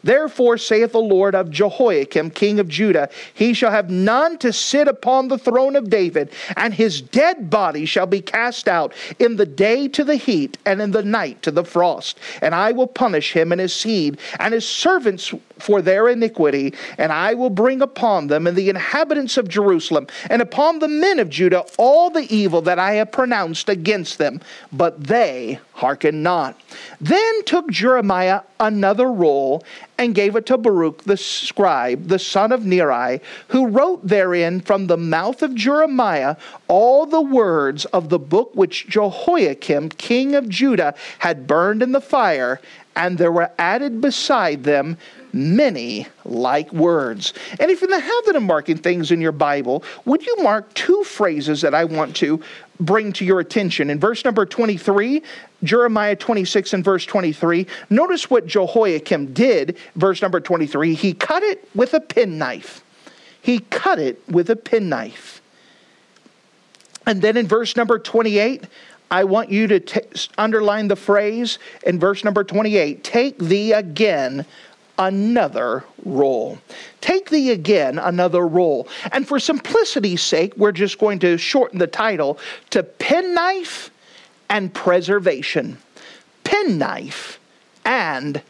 Therefore 0.02 0.58
saith 0.58 0.92
the 0.92 0.98
Lord 0.98 1.34
of 1.34 1.50
Jehoiakim, 1.50 2.30
king 2.30 2.58
of 2.58 2.68
Judah, 2.68 3.08
He 3.34 3.52
shall 3.54 3.70
have 3.70 3.90
none 3.90 4.38
to 4.38 4.52
sit 4.52 4.88
upon 4.88 5.28
the 5.28 5.38
throne 5.38 5.76
of 5.76 5.90
David, 5.90 6.30
and 6.56 6.72
his 6.74 7.00
dead 7.00 7.50
body 7.50 7.84
shall 7.84 8.06
be 8.06 8.20
cast 8.20 8.68
out 8.68 8.94
in 9.18 9.36
the 9.36 9.46
day 9.46 9.88
to 9.88 10.04
the 10.04 10.16
heat, 10.16 10.58
and 10.64 10.80
in 10.80 10.90
the 10.90 11.02
night 11.02 11.42
to 11.42 11.50
the 11.50 11.64
frost. 11.64 12.18
And 12.42 12.54
I 12.54 12.72
will 12.72 12.86
punish 12.86 13.32
him 13.32 13.52
and 13.52 13.60
his 13.60 13.74
seed 13.74 14.18
and 14.38 14.54
his 14.54 14.66
servants 14.66 15.32
for 15.58 15.80
their 15.82 16.08
iniquity, 16.08 16.74
and 16.98 17.12
I 17.12 17.34
will 17.34 17.50
bring 17.50 17.82
upon 17.82 18.26
them 18.26 18.46
and 18.46 18.56
the 18.56 18.68
inhabitants 18.68 19.36
of 19.36 19.48
Jerusalem 19.48 20.06
and 20.28 20.42
upon 20.42 20.78
the 20.78 20.88
men 20.88 21.18
of 21.18 21.30
Judah 21.30 21.64
all 21.78 22.10
the 22.10 22.32
evil 22.34 22.62
that 22.62 22.78
I 22.78 22.94
have 22.94 23.12
pronounced 23.12 23.68
against 23.68 24.18
them, 24.18 24.40
but 24.72 25.02
they 25.04 25.58
hearken 25.72 26.22
not. 26.22 26.58
Then 27.00 27.44
took 27.44 27.70
Jeremiah 27.70 28.40
another 28.60 29.10
roll 29.10 29.64
and 29.98 30.14
gave 30.14 30.36
it 30.36 30.46
to 30.46 30.58
Baruch 30.58 31.02
the 31.04 31.16
scribe, 31.16 32.08
the 32.08 32.18
son 32.18 32.52
of 32.52 32.64
Neri, 32.64 33.20
who 33.48 33.66
wrote 33.66 34.06
therein 34.06 34.60
from 34.60 34.86
the 34.86 34.96
mouth 34.96 35.42
of 35.42 35.54
Jeremiah 35.54 36.36
all 36.68 37.06
the 37.06 37.20
words 37.20 37.84
of 37.86 38.08
the 38.08 38.18
book 38.18 38.50
which 38.54 38.86
Jehoiakim, 38.88 39.90
king 39.90 40.34
of 40.34 40.48
Judah, 40.48 40.94
had 41.18 41.46
burned 41.46 41.82
in 41.82 41.92
the 41.92 42.00
fire, 42.00 42.60
and 42.94 43.18
there 43.18 43.32
were 43.32 43.50
added 43.58 44.00
beside 44.00 44.64
them 44.64 44.96
many 45.36 46.06
like 46.24 46.72
words. 46.72 47.34
And 47.60 47.70
if 47.70 47.80
you're 47.80 47.92
in 47.92 47.98
the 47.98 48.00
habit 48.00 48.36
of 48.36 48.42
marking 48.42 48.78
things 48.78 49.10
in 49.10 49.20
your 49.20 49.32
Bible, 49.32 49.84
would 50.04 50.24
you 50.24 50.36
mark 50.42 50.72
two 50.74 51.04
phrases 51.04 51.60
that 51.60 51.74
I 51.74 51.84
want 51.84 52.16
to 52.16 52.42
bring 52.80 53.12
to 53.14 53.24
your 53.24 53.40
attention? 53.40 53.90
In 53.90 54.00
verse 54.00 54.24
number 54.24 54.46
23, 54.46 55.22
Jeremiah 55.62 56.16
26 56.16 56.72
and 56.72 56.84
verse 56.84 57.04
23, 57.04 57.66
notice 57.90 58.30
what 58.30 58.46
Jehoiakim 58.46 59.32
did, 59.32 59.76
verse 59.94 60.22
number 60.22 60.40
23. 60.40 60.94
He 60.94 61.12
cut 61.12 61.42
it 61.42 61.68
with 61.74 61.94
a 61.94 62.00
penknife. 62.00 62.82
He 63.40 63.60
cut 63.60 63.98
it 63.98 64.26
with 64.28 64.50
a 64.50 64.56
penknife. 64.56 65.40
And 67.06 67.22
then 67.22 67.36
in 67.36 67.46
verse 67.46 67.76
number 67.76 67.98
28, 67.98 68.64
I 69.10 69.24
want 69.24 69.50
you 69.50 69.68
to 69.68 69.78
t- 69.78 70.00
underline 70.36 70.88
the 70.88 70.96
phrase 70.96 71.58
in 71.84 72.00
verse 72.00 72.24
number 72.24 72.42
28 72.42 73.04
take 73.04 73.38
thee 73.38 73.72
again 73.72 74.44
another 74.98 75.84
roll. 76.04 76.58
Take 77.00 77.30
thee 77.30 77.50
again 77.50 77.98
another 77.98 78.46
roll. 78.46 78.88
And 79.12 79.26
for 79.26 79.38
simplicity's 79.38 80.22
sake, 80.22 80.56
we're 80.56 80.72
just 80.72 80.98
going 80.98 81.18
to 81.20 81.36
shorten 81.36 81.78
the 81.78 81.86
title 81.86 82.38
to 82.70 82.82
Penknife 82.82 83.90
and 84.48 84.72
Preservation. 84.72 85.78
Penknife 86.44 87.38
and 87.84 88.42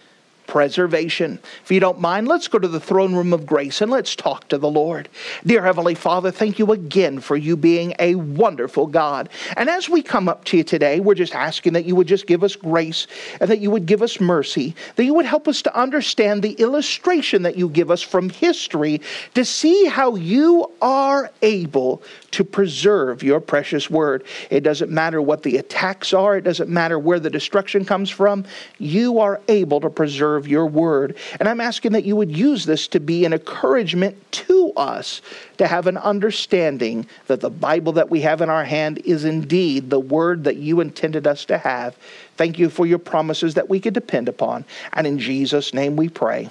preservation. 0.46 1.38
If 1.64 1.70
you 1.70 1.80
don't 1.80 2.00
mind, 2.00 2.28
let's 2.28 2.48
go 2.48 2.58
to 2.58 2.68
the 2.68 2.80
throne 2.80 3.14
room 3.14 3.32
of 3.32 3.46
grace 3.46 3.80
and 3.80 3.90
let's 3.90 4.14
talk 4.14 4.48
to 4.48 4.58
the 4.58 4.70
Lord. 4.70 5.08
Dear 5.44 5.62
Heavenly 5.62 5.94
Father, 5.94 6.30
thank 6.30 6.58
you 6.58 6.72
again 6.72 7.20
for 7.20 7.36
you 7.36 7.56
being 7.56 7.94
a 7.98 8.14
wonderful 8.14 8.86
God. 8.86 9.28
And 9.56 9.68
as 9.68 9.88
we 9.88 10.02
come 10.02 10.28
up 10.28 10.44
to 10.44 10.58
you 10.58 10.64
today, 10.64 11.00
we're 11.00 11.14
just 11.14 11.34
asking 11.34 11.72
that 11.74 11.84
you 11.84 11.96
would 11.96 12.06
just 12.06 12.26
give 12.26 12.44
us 12.44 12.56
grace 12.56 13.06
and 13.40 13.50
that 13.50 13.60
you 13.60 13.70
would 13.70 13.86
give 13.86 14.02
us 14.02 14.20
mercy, 14.20 14.74
that 14.96 15.04
you 15.04 15.14
would 15.14 15.26
help 15.26 15.48
us 15.48 15.62
to 15.62 15.78
understand 15.78 16.42
the 16.42 16.52
illustration 16.52 17.42
that 17.42 17.56
you 17.56 17.68
give 17.68 17.90
us 17.90 18.02
from 18.02 18.30
history 18.30 19.00
to 19.34 19.44
see 19.44 19.86
how 19.86 20.14
you 20.16 20.70
are 20.82 21.30
able 21.42 22.02
to 22.32 22.44
preserve 22.44 23.22
your 23.22 23.40
precious 23.40 23.88
word. 23.88 24.24
It 24.50 24.60
doesn't 24.60 24.90
matter 24.90 25.22
what 25.22 25.42
the 25.42 25.56
attacks 25.56 26.12
are, 26.12 26.36
it 26.36 26.42
doesn't 26.42 26.68
matter 26.68 26.98
where 26.98 27.18
the 27.18 27.30
destruction 27.30 27.84
comes 27.84 28.10
from. 28.10 28.44
You 28.78 29.20
are 29.20 29.40
able 29.48 29.80
to 29.80 29.88
preserve 29.88 30.35
your 30.44 30.66
word. 30.66 31.16
And 31.38 31.48
I'm 31.48 31.60
asking 31.60 31.92
that 31.92 32.04
you 32.04 32.16
would 32.16 32.36
use 32.36 32.66
this 32.66 32.88
to 32.88 32.98
be 32.98 33.24
an 33.24 33.32
encouragement 33.32 34.16
to 34.32 34.72
us 34.76 35.22
to 35.58 35.66
have 35.66 35.86
an 35.86 35.96
understanding 35.96 37.06
that 37.28 37.40
the 37.40 37.50
Bible 37.50 37.92
that 37.92 38.10
we 38.10 38.22
have 38.22 38.40
in 38.40 38.50
our 38.50 38.64
hand 38.64 38.98
is 39.04 39.24
indeed 39.24 39.90
the 39.90 40.00
word 40.00 40.44
that 40.44 40.56
you 40.56 40.80
intended 40.80 41.26
us 41.26 41.44
to 41.44 41.58
have. 41.58 41.96
Thank 42.36 42.58
you 42.58 42.68
for 42.68 42.86
your 42.86 42.98
promises 42.98 43.54
that 43.54 43.68
we 43.68 43.78
could 43.78 43.94
depend 43.94 44.28
upon. 44.28 44.64
And 44.92 45.06
in 45.06 45.18
Jesus' 45.18 45.72
name 45.72 45.94
we 45.94 46.08
pray. 46.08 46.48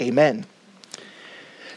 Amen. 0.00 0.44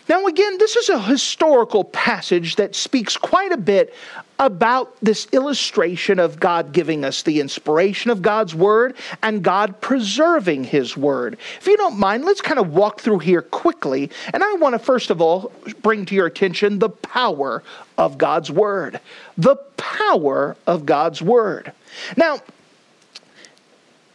Now, 0.09 0.25
again, 0.25 0.57
this 0.57 0.75
is 0.77 0.89
a 0.89 1.01
historical 1.01 1.83
passage 1.83 2.55
that 2.55 2.75
speaks 2.75 3.17
quite 3.17 3.51
a 3.51 3.57
bit 3.57 3.93
about 4.39 4.95
this 5.01 5.27
illustration 5.31 6.19
of 6.19 6.39
God 6.39 6.71
giving 6.71 7.03
us 7.03 7.23
the 7.23 7.39
inspiration 7.39 8.11
of 8.11 8.21
God's 8.21 8.53
Word 8.53 8.95
and 9.23 9.43
God 9.43 9.81
preserving 9.81 10.65
His 10.65 10.95
Word. 10.95 11.37
If 11.59 11.67
you 11.67 11.77
don't 11.77 11.97
mind, 11.97 12.25
let's 12.25 12.41
kind 12.41 12.59
of 12.59 12.73
walk 12.73 13.01
through 13.01 13.19
here 13.19 13.41
quickly. 13.41 14.11
And 14.33 14.43
I 14.43 14.53
want 14.53 14.73
to, 14.73 14.79
first 14.79 15.09
of 15.09 15.21
all, 15.21 15.51
bring 15.81 16.05
to 16.05 16.15
your 16.15 16.27
attention 16.27 16.79
the 16.79 16.89
power 16.89 17.63
of 17.97 18.17
God's 18.17 18.51
Word. 18.51 18.99
The 19.37 19.55
power 19.77 20.55
of 20.67 20.85
God's 20.85 21.21
Word. 21.21 21.71
Now, 22.15 22.39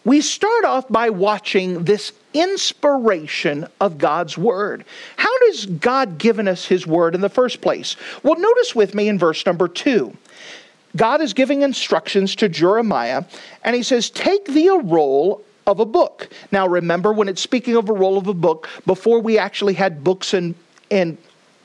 we 0.04 0.20
start 0.20 0.64
off 0.64 0.88
by 0.88 1.10
watching 1.10 1.84
this 1.84 2.12
inspiration 2.34 3.66
of 3.80 3.98
God's 3.98 4.36
Word. 4.36 4.84
How 5.16 5.38
does 5.46 5.66
God 5.66 6.18
given 6.18 6.48
us 6.48 6.66
His 6.66 6.86
Word 6.86 7.14
in 7.14 7.20
the 7.20 7.28
first 7.28 7.60
place? 7.60 7.96
Well, 8.22 8.38
notice 8.38 8.74
with 8.74 8.94
me 8.94 9.08
in 9.08 9.18
verse 9.18 9.44
number 9.46 9.68
two. 9.68 10.16
God 10.96 11.20
is 11.20 11.32
giving 11.32 11.62
instructions 11.62 12.36
to 12.36 12.48
Jeremiah, 12.48 13.24
and 13.64 13.74
he 13.74 13.82
says, 13.82 14.10
Take 14.10 14.44
thee 14.44 14.68
a 14.68 14.76
roll 14.76 15.42
of 15.66 15.80
a 15.80 15.86
book. 15.86 16.28
Now, 16.50 16.66
remember, 16.66 17.12
when 17.12 17.28
it's 17.28 17.40
speaking 17.40 17.76
of 17.76 17.88
a 17.88 17.92
roll 17.92 18.18
of 18.18 18.26
a 18.26 18.34
book, 18.34 18.68
before 18.86 19.20
we 19.20 19.38
actually 19.38 19.74
had 19.74 20.04
books 20.04 20.34
in, 20.34 20.54
in 20.90 21.16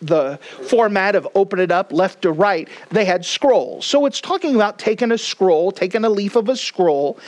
the 0.02 0.40
format 0.70 1.16
of 1.16 1.28
open 1.36 1.60
it 1.60 1.72
up 1.72 1.92
left 1.92 2.22
to 2.22 2.32
right, 2.32 2.70
they 2.90 3.04
had 3.04 3.26
scrolls. 3.26 3.86
So 3.86 4.06
it's 4.06 4.22
talking 4.22 4.56
about 4.56 4.80
taking 4.80 5.12
a 5.12 5.18
scroll, 5.18 5.72
taking 5.72 6.06
a 6.06 6.10
leaf 6.10 6.36
of 6.36 6.48
a 6.48 6.56
scroll, 6.56 7.20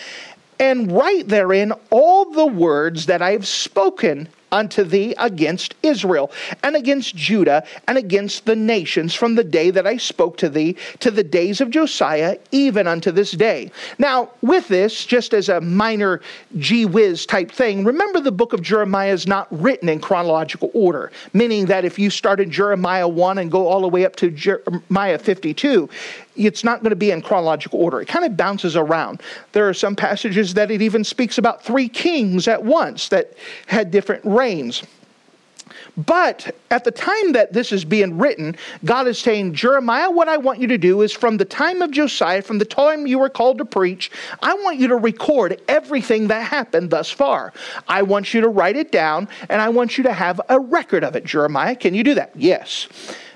and 0.59 0.91
write 0.91 1.27
therein 1.27 1.73
all 1.89 2.31
the 2.31 2.45
words 2.45 3.05
that 3.05 3.21
I 3.21 3.31
have 3.31 3.47
spoken 3.47 4.27
unto 4.51 4.83
thee 4.83 5.15
against 5.17 5.75
Israel 5.83 6.31
and 6.63 6.75
against 6.75 7.15
Judah 7.15 7.63
and 7.87 7.97
against 7.97 8.45
the 8.45 8.55
nations 8.55 9.13
from 9.13 9.35
the 9.35 9.43
day 9.43 9.71
that 9.71 9.87
I 9.87 9.97
spoke 9.97 10.37
to 10.37 10.49
thee 10.49 10.75
to 10.99 11.11
the 11.11 11.23
days 11.23 11.61
of 11.61 11.69
Josiah, 11.69 12.37
even 12.51 12.87
unto 12.87 13.11
this 13.11 13.31
day. 13.31 13.71
Now, 13.97 14.29
with 14.41 14.67
this, 14.67 15.05
just 15.05 15.33
as 15.33 15.49
a 15.49 15.61
minor 15.61 16.21
gee 16.57 16.85
whiz 16.85 17.25
type 17.25 17.51
thing, 17.51 17.83
remember 17.83 18.19
the 18.19 18.31
book 18.31 18.53
of 18.53 18.61
Jeremiah 18.61 19.13
is 19.13 19.27
not 19.27 19.47
written 19.51 19.89
in 19.89 19.99
chronological 19.99 20.71
order, 20.73 21.11
meaning 21.33 21.65
that 21.67 21.85
if 21.85 21.99
you 21.99 22.09
start 22.09 22.39
in 22.39 22.51
Jeremiah 22.51 23.07
1 23.07 23.37
and 23.37 23.51
go 23.51 23.67
all 23.67 23.81
the 23.81 23.87
way 23.87 24.05
up 24.05 24.15
to 24.17 24.31
Jeremiah 24.31 25.17
52, 25.17 25.89
it's 26.35 26.63
not 26.63 26.81
going 26.81 26.91
to 26.91 26.95
be 26.95 27.11
in 27.11 27.21
chronological 27.21 27.81
order. 27.81 28.01
It 28.01 28.07
kind 28.07 28.25
of 28.25 28.37
bounces 28.37 28.75
around. 28.75 29.21
There 29.51 29.67
are 29.67 29.73
some 29.73 29.95
passages 29.95 30.53
that 30.53 30.71
it 30.71 30.81
even 30.81 31.03
speaks 31.03 31.37
about 31.37 31.63
three 31.63 31.89
kings 31.89 32.47
at 32.47 32.63
once 32.63 33.09
that 33.09 33.33
had 33.67 33.91
different 33.91 34.23
reigns. 34.39 34.83
But 36.05 36.55
at 36.71 36.83
the 36.83 36.91
time 36.91 37.33
that 37.33 37.51
this 37.51 37.71
is 37.71 37.83
being 37.83 38.17
written, 38.17 38.55
God 38.85 39.07
is 39.07 39.19
saying, 39.19 39.53
Jeremiah, 39.53 40.09
what 40.09 40.29
I 40.29 40.37
want 40.37 40.59
you 40.59 40.67
to 40.67 40.77
do 40.77 41.01
is 41.01 41.11
from 41.11 41.37
the 41.37 41.45
time 41.45 41.81
of 41.81 41.91
Josiah, 41.91 42.41
from 42.41 42.57
the 42.57 42.65
time 42.65 43.05
you 43.05 43.19
were 43.19 43.29
called 43.29 43.57
to 43.57 43.65
preach, 43.65 44.09
I 44.41 44.53
want 44.53 44.79
you 44.79 44.87
to 44.87 44.95
record 44.95 45.61
everything 45.67 46.27
that 46.27 46.43
happened 46.43 46.89
thus 46.89 47.11
far. 47.11 47.53
I 47.87 48.01
want 48.03 48.33
you 48.33 48.41
to 48.41 48.47
write 48.47 48.77
it 48.77 48.91
down, 48.91 49.27
and 49.49 49.61
I 49.61 49.69
want 49.69 49.97
you 49.97 50.03
to 50.05 50.13
have 50.13 50.39
a 50.47 50.59
record 50.59 51.03
of 51.03 51.15
it. 51.15 51.25
Jeremiah, 51.25 51.75
can 51.75 51.93
you 51.93 52.03
do 52.03 52.13
that? 52.15 52.31
Yes. 52.35 52.87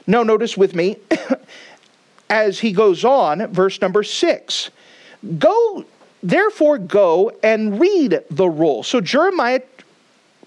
No, 0.08 0.24
notice 0.24 0.58
with 0.58 0.74
me, 0.74 0.98
as 2.30 2.60
he 2.60 2.72
goes 2.72 3.04
on, 3.04 3.48
verse 3.48 3.82
number 3.82 4.04
six 4.04 4.70
Go, 5.38 5.86
therefore, 6.22 6.78
go 6.78 7.32
and 7.42 7.80
read 7.80 8.22
the 8.30 8.48
roll. 8.48 8.84
So 8.84 9.00
Jeremiah 9.00 9.62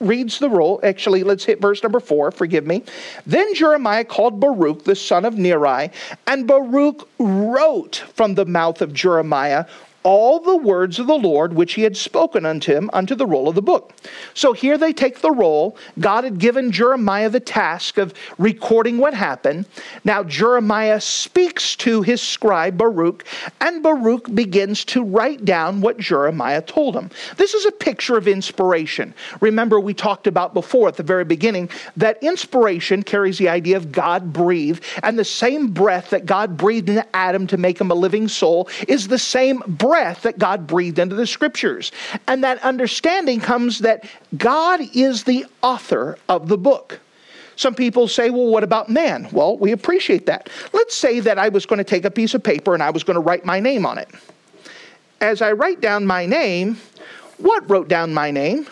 reads 0.01 0.39
the 0.39 0.51
roll. 0.51 0.81
Actually, 0.83 1.23
let's 1.23 1.45
hit 1.45 1.61
verse 1.61 1.83
number 1.83 2.01
four, 2.01 2.31
forgive 2.31 2.67
me. 2.67 2.85
Then 3.27 3.55
Jeremiah 3.55 4.05
called 4.05 4.41
Baruch, 4.41 4.85
the 4.85 4.97
son 4.97 5.25
of 5.25 5.37
Neri, 5.39 5.91
and 6.27 6.47
Baruch 6.47 7.09
wrote 7.19 7.97
from 8.15 8.35
the 8.35 8.47
mouth 8.47 8.83
of 8.83 8.93
Jeremiah 8.93 9.67
all 10.07 10.39
the 10.39 10.57
words 10.57 11.01
of 11.01 11.09
the 11.09 11.19
Lord 11.19 11.53
which 11.53 11.75
he 11.75 11.83
had 11.83 11.97
spoken 11.97 12.47
unto 12.47 12.73
him 12.73 12.89
unto 12.93 13.17
the 13.17 13.27
roll 13.27 13.49
of 13.49 13.57
the 13.57 13.61
book. 13.61 13.93
So 14.35 14.53
here 14.53 14.79
they 14.79 14.93
take 14.93 15.21
the 15.21 15.33
roll. 15.33 15.77
God 15.99 16.23
had 16.23 16.39
given 16.39 16.71
Jeremiah 16.71 17.29
the 17.29 17.41
task 17.41 17.99
of 17.99 18.15
recording 18.39 18.99
what 18.99 19.15
happened. 19.15 19.67
Now 20.05 20.23
Jeremiah 20.23 21.01
speaks 21.01 21.75
to 21.79 22.03
his 22.03 22.23
scribe 22.23 22.79
Baruch, 22.79 23.25
and 23.61 23.83
Baruch 23.83 24.33
begins 24.33 24.85
to 24.85 25.03
write 25.03 25.45
down 25.45 25.81
what 25.81 25.99
Jeremiah 25.99 26.63
told 26.63 26.95
him. 26.95 27.11
This 27.37 27.55
is 27.55 27.67
a 27.67 27.73
picture 27.73 28.17
of 28.17 28.29
inspiration. 28.29 29.13
Remember, 29.41 29.81
we 29.81 29.93
talked 29.93 30.29
about 30.29 30.55
before 30.55 30.87
at 30.87 30.97
the 30.97 31.03
very 31.03 31.25
beginning 31.25 31.69
that 31.97 32.23
inspiration 32.23 33.03
carries 33.03 33.39
the 33.39 33.49
idea 33.49 33.77
of 33.77 33.91
God 33.91 34.33
breathed, 34.33 34.85
and 35.03 35.19
the 35.19 35.25
same 35.25 35.73
breath 35.73 36.11
that 36.11 36.27
God 36.27 36.57
breathed 36.57 36.91
into 36.91 37.17
Adam 37.17 37.49
to 37.49 37.57
make 37.57 37.81
him 37.81 37.91
a 37.91 37.95
living 37.95 38.29
soul 38.29 38.69
is 38.87 39.09
the 39.09 39.19
same 39.19 39.65
breath 39.67 39.96
breath 39.97 40.23
that 40.23 40.39
God 40.39 40.67
breathed 40.67 40.99
into 40.99 41.15
the 41.15 41.27
scriptures. 41.27 41.91
And 42.29 42.45
that 42.45 42.63
understanding 42.63 43.41
comes 43.41 43.79
that 43.79 44.05
God 44.37 44.81
is 44.95 45.25
the 45.25 45.47
author 45.63 46.19
of 46.29 46.49
the 46.49 46.59
book. 46.59 47.01
Some 47.57 47.75
people 47.75 48.07
say, 48.07 48.29
well, 48.29 48.49
what 48.49 48.63
about 48.63 48.91
man? 48.91 49.27
Well, 49.33 49.57
we 49.57 49.73
appreciate 49.73 50.27
that. 50.27 50.51
Let's 50.75 50.95
say 50.95 51.21
that 51.21 51.39
I 51.39 51.49
was 51.49 51.65
going 51.65 51.79
to 51.79 51.85
take 51.85 52.05
a 52.05 52.11
piece 52.11 52.35
of 52.35 52.43
paper 52.43 52.75
and 52.75 52.83
I 52.83 52.91
was 52.91 53.05
going 53.05 53.15
to 53.15 53.23
write 53.23 53.47
my 53.47 53.59
name 53.59 53.87
on 53.87 53.97
it. 53.97 54.11
As 55.23 55.41
I 55.41 55.53
write 55.53 55.81
down 55.81 56.05
my 56.05 56.27
name, 56.27 56.79
what 57.39 57.69
wrote 57.71 57.89
down 57.89 58.13
my 58.13 58.31
name? 58.31 58.67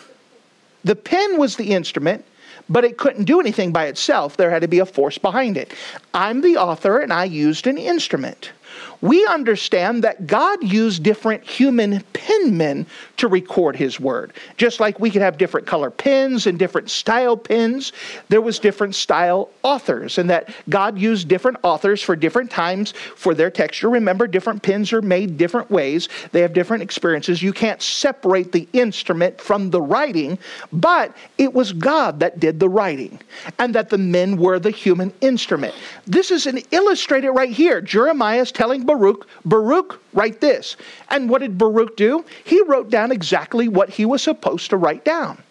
The 0.84 0.94
pen 0.94 1.38
was 1.38 1.56
the 1.56 1.70
instrument, 1.70 2.22
but 2.68 2.84
it 2.84 2.98
couldn't 2.98 3.24
do 3.24 3.40
anything 3.40 3.72
by 3.72 3.86
itself. 3.86 4.36
There 4.36 4.50
had 4.50 4.60
to 4.60 4.68
be 4.68 4.80
a 4.80 4.86
force 4.86 5.16
behind 5.16 5.56
it. 5.56 5.72
I'm 6.12 6.42
the 6.42 6.58
author 6.58 6.98
and 6.98 7.14
I 7.14 7.24
used 7.24 7.66
an 7.66 7.78
instrument 7.78 8.52
we 9.00 9.26
understand 9.26 10.02
that 10.04 10.26
God 10.26 10.62
used 10.62 11.02
different 11.02 11.44
human 11.44 12.00
penmen 12.14 12.86
to 13.18 13.28
record 13.28 13.76
his 13.76 14.00
word. 14.00 14.32
Just 14.56 14.80
like 14.80 14.98
we 14.98 15.10
could 15.10 15.22
have 15.22 15.38
different 15.38 15.66
color 15.66 15.90
pens 15.90 16.46
and 16.46 16.58
different 16.58 16.90
style 16.90 17.36
pens, 17.36 17.92
there 18.28 18.40
was 18.40 18.58
different 18.58 18.94
style 18.94 19.50
authors 19.62 20.18
and 20.18 20.30
that 20.30 20.48
God 20.68 20.98
used 20.98 21.28
different 21.28 21.58
authors 21.62 22.02
for 22.02 22.16
different 22.16 22.50
times 22.50 22.92
for 22.92 23.34
their 23.34 23.50
texture. 23.50 23.90
Remember 23.90 24.26
different 24.26 24.62
pens 24.62 24.92
are 24.92 25.02
made 25.02 25.36
different 25.36 25.70
ways. 25.70 26.08
They 26.32 26.40
have 26.40 26.52
different 26.52 26.82
experiences. 26.82 27.42
You 27.42 27.52
can't 27.52 27.82
separate 27.82 28.52
the 28.52 28.68
instrument 28.72 29.40
from 29.40 29.70
the 29.70 29.82
writing, 29.82 30.38
but 30.72 31.14
it 31.38 31.52
was 31.52 31.72
God 31.72 32.20
that 32.20 32.40
did 32.40 32.58
the 32.58 32.68
writing 32.68 33.20
and 33.58 33.74
that 33.74 33.90
the 33.90 33.98
men 33.98 34.36
were 34.36 34.58
the 34.58 34.70
human 34.70 35.12
instrument. 35.20 35.74
This 36.06 36.30
is 36.30 36.46
an 36.46 36.60
illustrated 36.70 37.32
right 37.32 37.50
here. 37.50 37.80
Jeremiah 37.80 38.40
is 38.40 38.52
telling 38.52 38.63
Baruch, 38.86 39.26
Baruch, 39.44 40.00
write 40.12 40.40
this. 40.40 40.76
And 41.10 41.28
what 41.28 41.40
did 41.40 41.58
Baruch 41.58 41.96
do? 41.96 42.24
He 42.44 42.62
wrote 42.62 42.90
down 42.90 43.12
exactly 43.12 43.68
what 43.68 43.90
he 43.90 44.04
was 44.04 44.22
supposed 44.22 44.70
to 44.70 44.76
write 44.76 45.04
down. 45.04 45.42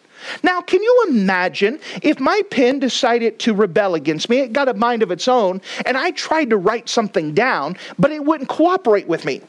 Now, 0.42 0.62
can 0.62 0.82
you 0.82 1.06
imagine 1.10 1.80
if 2.02 2.20
my 2.20 2.42
pen 2.50 2.80
decided 2.80 3.40
to 3.40 3.54
rebel 3.54 3.96
against 3.96 4.30
me? 4.30 4.40
It 4.40 4.54
got 4.54 4.70
a 4.70 4.74
mind 4.74 5.04
of 5.04 5.12
its 5.12 5.28
own, 5.28 5.62
and 5.86 5.98
I 5.98 6.12
tried 6.12 6.50
to 6.52 6.58
write 6.58 6.88
something 6.88 7.34
down, 7.34 7.78
but 8.00 8.12
it 8.12 8.24
wouldn't 8.24 8.50
cooperate 8.50 9.08
with 9.08 9.26
me. 9.26 9.42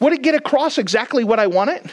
Would 0.00 0.12
it 0.12 0.22
get 0.22 0.34
across 0.34 0.78
exactly 0.78 1.24
what 1.24 1.38
I 1.38 1.46
wanted? 1.46 1.90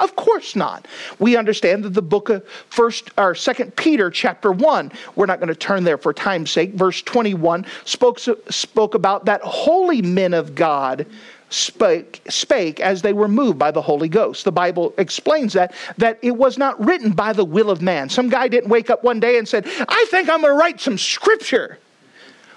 Of 0.00 0.16
course 0.16 0.56
not. 0.56 0.88
We 1.18 1.36
understand 1.36 1.84
that 1.84 1.94
the 1.94 2.02
book 2.02 2.30
of 2.30 2.46
first 2.70 3.10
or 3.18 3.34
second 3.34 3.76
Peter 3.76 4.10
chapter 4.10 4.50
1, 4.50 4.90
we're 5.14 5.26
not 5.26 5.38
going 5.38 5.48
to 5.48 5.54
turn 5.54 5.84
there 5.84 5.98
for 5.98 6.12
time's 6.14 6.50
sake, 6.50 6.72
verse 6.72 7.02
21 7.02 7.66
spoke, 7.84 8.18
spoke 8.18 8.94
about 8.94 9.26
that 9.26 9.42
holy 9.42 10.00
men 10.00 10.32
of 10.32 10.54
God 10.54 11.06
spake, 11.50 12.22
spake 12.28 12.80
as 12.80 13.02
they 13.02 13.12
were 13.12 13.28
moved 13.28 13.58
by 13.58 13.70
the 13.70 13.82
Holy 13.82 14.08
Ghost. 14.08 14.44
The 14.44 14.52
Bible 14.52 14.94
explains 14.96 15.52
that, 15.52 15.74
that 15.98 16.18
it 16.22 16.36
was 16.36 16.56
not 16.56 16.82
written 16.82 17.12
by 17.12 17.32
the 17.34 17.44
will 17.44 17.70
of 17.70 17.82
man. 17.82 18.08
Some 18.08 18.30
guy 18.30 18.48
didn't 18.48 18.70
wake 18.70 18.88
up 18.88 19.04
one 19.04 19.20
day 19.20 19.36
and 19.36 19.46
said, 19.46 19.66
I 19.66 20.06
think 20.10 20.30
I'm 20.30 20.40
going 20.40 20.54
to 20.54 20.58
write 20.58 20.80
some 20.80 20.96
scripture. 20.96 21.78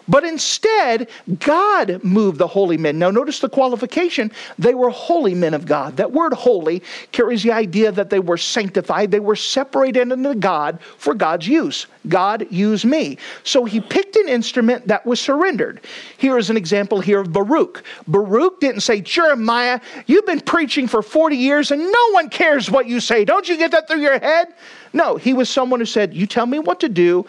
But 0.07 0.24
instead, 0.24 1.10
God 1.39 2.03
moved 2.03 2.38
the 2.38 2.48
holy 2.48 2.77
men. 2.77 3.00
Now, 3.00 3.12
notice 3.12 3.39
the 3.39 3.50
qualification. 3.50 4.31
They 4.60 4.74
were 4.74 4.89
holy 4.89 5.33
men 5.33 5.53
of 5.53 5.65
God. 5.65 5.98
That 5.98 6.12
word 6.12 6.33
holy 6.33 6.83
carries 7.12 7.43
the 7.43 7.51
idea 7.51 7.91
that 7.91 8.10
they 8.10 8.19
were 8.19 8.38
sanctified, 8.38 9.12
they 9.12 9.19
were 9.19 9.36
separated 9.36 10.12
unto 10.12 10.33
God 10.33 10.79
for 10.98 11.13
God's 11.13 11.48
use. 11.48 11.88
God 12.10 12.45
used 12.51 12.86
me. 12.86 13.17
So 13.43 13.63
he 13.63 13.79
picked 13.79 14.15
an 14.17 14.27
instrument 14.27 14.88
that 14.88 15.05
was 15.05 15.22
surrendered. 15.22 15.81
Here 16.17 16.38
is 16.38 16.50
an 16.50 16.57
example 16.57 17.00
here 17.00 17.19
of 17.19 17.31
Baruch. 17.31 17.83
Baruch 18.07 18.59
didn't 18.59 18.81
say, 18.81 19.00
Jeremiah, 19.00 19.79
you've 20.05 20.25
been 20.25 20.42
preaching 20.42 20.87
for 20.87 21.01
40 21.01 21.37
years 21.37 21.72
and 21.72 21.81
no 21.81 22.09
one 22.11 22.29
cares 22.29 22.70
what 22.70 22.87
you 22.87 23.00
say. 23.00 23.24
Don't 23.24 23.48
you 23.48 23.57
get 23.57 23.72
that 23.72 23.87
through 23.87 24.01
your 24.01 24.20
head? 24.20 24.53
No, 24.92 25.16
he 25.16 25.33
was 25.33 25.50
someone 25.50 25.79
who 25.79 25.85
said, 25.85 26.13
You 26.13 26.27
tell 26.27 26.46
me 26.46 26.59
what 26.59 26.81
to 26.81 26.89
do 26.89 27.25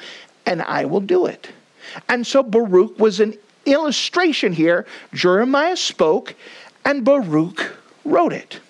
and 0.46 0.60
I 0.62 0.84
will 0.84 1.00
do 1.00 1.26
it. 1.26 1.48
And 2.08 2.26
so 2.26 2.42
Baruch 2.42 2.98
was 2.98 3.20
an 3.20 3.36
illustration 3.66 4.52
here. 4.52 4.86
Jeremiah 5.12 5.76
spoke, 5.76 6.34
and 6.84 7.04
Baruch 7.04 7.76
wrote 8.04 8.32
it. 8.32 8.60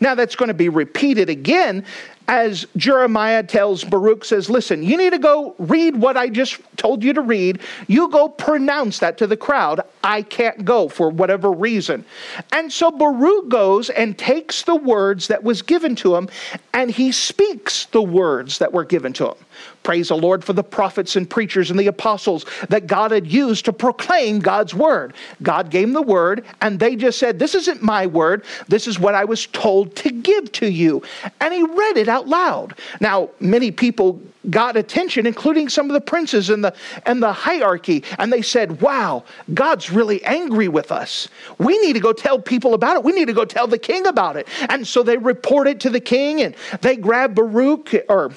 Now 0.00 0.14
that's 0.14 0.36
going 0.36 0.48
to 0.48 0.54
be 0.54 0.68
repeated 0.68 1.30
again 1.30 1.84
as 2.28 2.66
Jeremiah 2.76 3.42
tells 3.42 3.84
Baruch, 3.84 4.24
says, 4.24 4.50
Listen, 4.50 4.82
you 4.82 4.96
need 4.96 5.10
to 5.10 5.18
go 5.18 5.54
read 5.58 5.96
what 5.96 6.16
I 6.16 6.28
just 6.28 6.60
told 6.76 7.02
you 7.02 7.12
to 7.12 7.20
read. 7.20 7.60
You 7.86 8.08
go 8.08 8.28
pronounce 8.28 8.98
that 8.98 9.18
to 9.18 9.26
the 9.26 9.36
crowd. 9.36 9.80
I 10.02 10.22
can't 10.22 10.64
go 10.64 10.88
for 10.88 11.10
whatever 11.10 11.50
reason. 11.50 12.04
And 12.52 12.72
so 12.72 12.90
Baruch 12.90 13.48
goes 13.48 13.90
and 13.90 14.18
takes 14.18 14.62
the 14.62 14.76
words 14.76 15.28
that 15.28 15.42
was 15.42 15.62
given 15.62 15.94
to 15.96 16.16
him 16.16 16.28
and 16.72 16.90
he 16.90 17.12
speaks 17.12 17.86
the 17.86 18.02
words 18.02 18.58
that 18.58 18.72
were 18.72 18.84
given 18.84 19.12
to 19.14 19.28
him. 19.28 19.36
Praise 19.82 20.08
the 20.08 20.16
Lord 20.16 20.44
for 20.44 20.52
the 20.52 20.64
prophets 20.64 21.14
and 21.14 21.30
preachers 21.30 21.70
and 21.70 21.78
the 21.78 21.86
apostles 21.86 22.44
that 22.68 22.88
God 22.88 23.12
had 23.12 23.26
used 23.26 23.64
to 23.66 23.72
proclaim 23.72 24.40
God's 24.40 24.74
word. 24.74 25.14
God 25.42 25.70
gave 25.70 25.86
them 25.86 25.92
the 25.92 26.02
word, 26.02 26.44
and 26.60 26.80
they 26.80 26.96
just 26.96 27.20
said, 27.20 27.38
This 27.38 27.54
isn't 27.54 27.82
my 27.82 28.06
word. 28.06 28.44
This 28.66 28.88
is 28.88 28.98
what 28.98 29.14
I 29.14 29.24
was 29.24 29.46
told 29.46 29.94
to 29.96 30.10
give 30.10 30.50
to 30.52 30.68
you. 30.68 31.02
And 31.40 31.54
he 31.54 31.62
read 31.62 31.96
it 31.96 32.08
out 32.08 32.15
loud. 32.24 32.74
Now, 33.00 33.30
many 33.40 33.70
people 33.70 34.20
got 34.50 34.76
attention, 34.76 35.26
including 35.26 35.68
some 35.68 35.86
of 35.86 35.92
the 35.92 36.00
princes 36.00 36.50
and 36.50 36.64
the, 36.64 36.74
and 37.04 37.22
the 37.22 37.32
hierarchy, 37.32 38.04
and 38.18 38.32
they 38.32 38.42
said, 38.42 38.80
Wow, 38.80 39.24
God's 39.54 39.90
really 39.90 40.24
angry 40.24 40.68
with 40.68 40.92
us. 40.92 41.28
We 41.58 41.78
need 41.80 41.94
to 41.94 42.00
go 42.00 42.12
tell 42.12 42.38
people 42.38 42.74
about 42.74 42.96
it. 42.96 43.04
We 43.04 43.12
need 43.12 43.26
to 43.26 43.32
go 43.32 43.44
tell 43.44 43.66
the 43.66 43.78
king 43.78 44.06
about 44.06 44.36
it. 44.36 44.46
And 44.68 44.86
so 44.86 45.02
they 45.02 45.16
report 45.16 45.66
it 45.66 45.80
to 45.80 45.90
the 45.90 46.00
king, 46.00 46.42
and 46.42 46.54
they 46.80 46.96
grab 46.96 47.34
Baruch, 47.34 47.94
or 48.08 48.32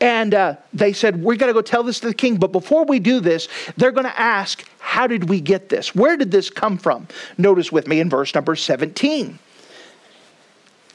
and 0.00 0.34
uh, 0.34 0.56
they 0.72 0.92
said, 0.92 1.22
We're 1.22 1.36
going 1.36 1.50
to 1.50 1.54
go 1.54 1.62
tell 1.62 1.82
this 1.82 2.00
to 2.00 2.08
the 2.08 2.14
king. 2.14 2.36
But 2.36 2.52
before 2.52 2.84
we 2.84 2.98
do 2.98 3.20
this, 3.20 3.48
they're 3.76 3.92
going 3.92 4.06
to 4.06 4.20
ask, 4.20 4.64
How 4.78 5.06
did 5.06 5.28
we 5.28 5.40
get 5.40 5.68
this? 5.68 5.94
Where 5.94 6.16
did 6.16 6.30
this 6.30 6.50
come 6.50 6.78
from? 6.78 7.06
Notice 7.38 7.70
with 7.70 7.86
me 7.86 8.00
in 8.00 8.08
verse 8.08 8.34
number 8.34 8.56
17. 8.56 9.38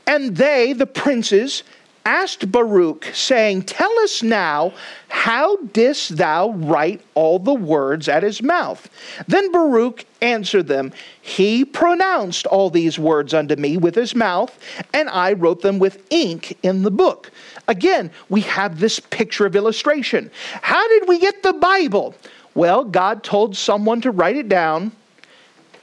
And 0.07 0.35
they, 0.35 0.73
the 0.73 0.85
princes, 0.85 1.63
asked 2.05 2.51
Baruch, 2.51 3.05
saying, 3.13 3.63
Tell 3.63 3.91
us 3.99 4.21
now, 4.21 4.73
how 5.07 5.57
didst 5.57 6.17
thou 6.17 6.51
write 6.51 7.01
all 7.15 7.39
the 7.39 7.53
words 7.53 8.07
at 8.07 8.21
his 8.21 8.43
mouth? 8.43 8.87
Then 9.27 9.51
Baruch 9.51 10.05
answered 10.21 10.67
them, 10.67 10.93
He 11.21 11.65
pronounced 11.65 12.45
all 12.45 12.69
these 12.69 12.99
words 12.99 13.33
unto 13.33 13.55
me 13.55 13.77
with 13.77 13.95
his 13.95 14.15
mouth, 14.15 14.57
and 14.93 15.09
I 15.09 15.33
wrote 15.33 15.61
them 15.61 15.79
with 15.79 16.05
ink 16.11 16.57
in 16.61 16.83
the 16.83 16.91
book. 16.91 17.31
Again, 17.67 18.11
we 18.29 18.41
have 18.41 18.79
this 18.79 18.99
picture 18.99 19.47
of 19.47 19.55
illustration. 19.55 20.29
How 20.61 20.87
did 20.87 21.07
we 21.07 21.19
get 21.19 21.41
the 21.41 21.53
Bible? 21.53 22.13
Well, 22.53 22.83
God 22.83 23.23
told 23.23 23.57
someone 23.57 24.01
to 24.01 24.11
write 24.11 24.37
it 24.37 24.47
down, 24.47 24.91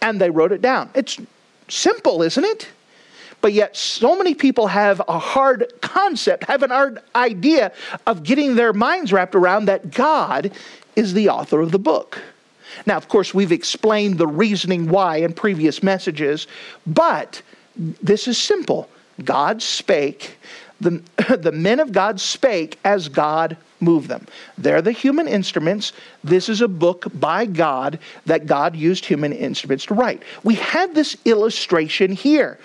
and 0.00 0.20
they 0.20 0.30
wrote 0.30 0.52
it 0.52 0.62
down. 0.62 0.90
It's 0.94 1.18
simple, 1.68 2.22
isn't 2.22 2.44
it? 2.44 2.68
But 3.42 3.52
yet, 3.52 3.76
so 3.76 4.16
many 4.16 4.35
people 4.35 4.68
have 4.68 5.02
a 5.09 5.18
hard 5.18 5.72
concept, 5.83 6.44
have 6.44 6.62
an 6.62 6.70
hard 6.70 7.00
idea 7.14 7.72
of 8.07 8.22
getting 8.22 8.55
their 8.55 8.72
minds 8.72 9.12
wrapped 9.12 9.35
around 9.35 9.66
that 9.66 9.90
God 9.90 10.52
is 10.96 11.12
the 11.12 11.28
author 11.28 11.61
of 11.61 11.72
the 11.72 11.78
book. 11.78 12.22
Now, 12.87 12.96
of 12.96 13.09
course, 13.09 13.35
we've 13.35 13.52
explained 13.52 14.18
the 14.18 14.26
reasoning 14.26 14.88
why 14.88 15.16
in 15.16 15.35
previous 15.35 15.83
messages, 15.83 16.46
but 16.87 17.42
this 17.76 18.28
is 18.28 18.38
simple 18.38 18.88
God 19.24 19.61
spake, 19.61 20.38
the, 20.81 21.02
the 21.37 21.52
men 21.52 21.81
of 21.81 21.92
God 21.92 22.20
spake 22.20 22.78
as 22.85 23.09
God 23.09 23.57
moved 23.81 24.09
them. 24.09 24.26
They're 24.57 24.81
the 24.81 24.92
human 24.92 25.28
instruments. 25.28 25.92
This 26.22 26.48
is 26.48 26.61
a 26.61 26.68
book 26.68 27.07
by 27.14 27.46
God 27.46 27.98
that 28.26 28.46
God 28.46 28.76
used 28.76 29.05
human 29.05 29.33
instruments 29.33 29.85
to 29.87 29.94
write. 29.94 30.22
We 30.44 30.55
have 30.55 30.94
this 30.94 31.16
illustration 31.24 32.12
here. 32.12 32.59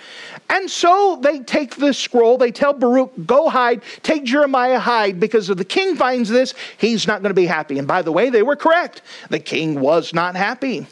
And 0.50 0.70
so 0.70 1.18
they 1.22 1.40
take 1.40 1.76
the 1.76 1.92
scroll, 1.92 2.38
they 2.38 2.50
tell 2.50 2.72
Baruch, 2.72 3.12
go 3.26 3.48
hide, 3.48 3.82
take 4.02 4.24
Jeremiah, 4.24 4.78
hide, 4.78 5.20
because 5.20 5.50
if 5.50 5.58
the 5.58 5.64
king 5.64 5.94
finds 5.94 6.30
this, 6.30 6.54
he's 6.78 7.06
not 7.06 7.22
going 7.22 7.30
to 7.30 7.34
be 7.34 7.46
happy. 7.46 7.78
And 7.78 7.86
by 7.86 8.02
the 8.02 8.12
way, 8.12 8.30
they 8.30 8.42
were 8.42 8.56
correct. 8.56 9.02
The 9.28 9.40
king 9.40 9.80
was 9.80 10.14
not 10.14 10.36
happy. 10.36 10.86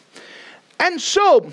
And 0.78 1.00
so 1.00 1.50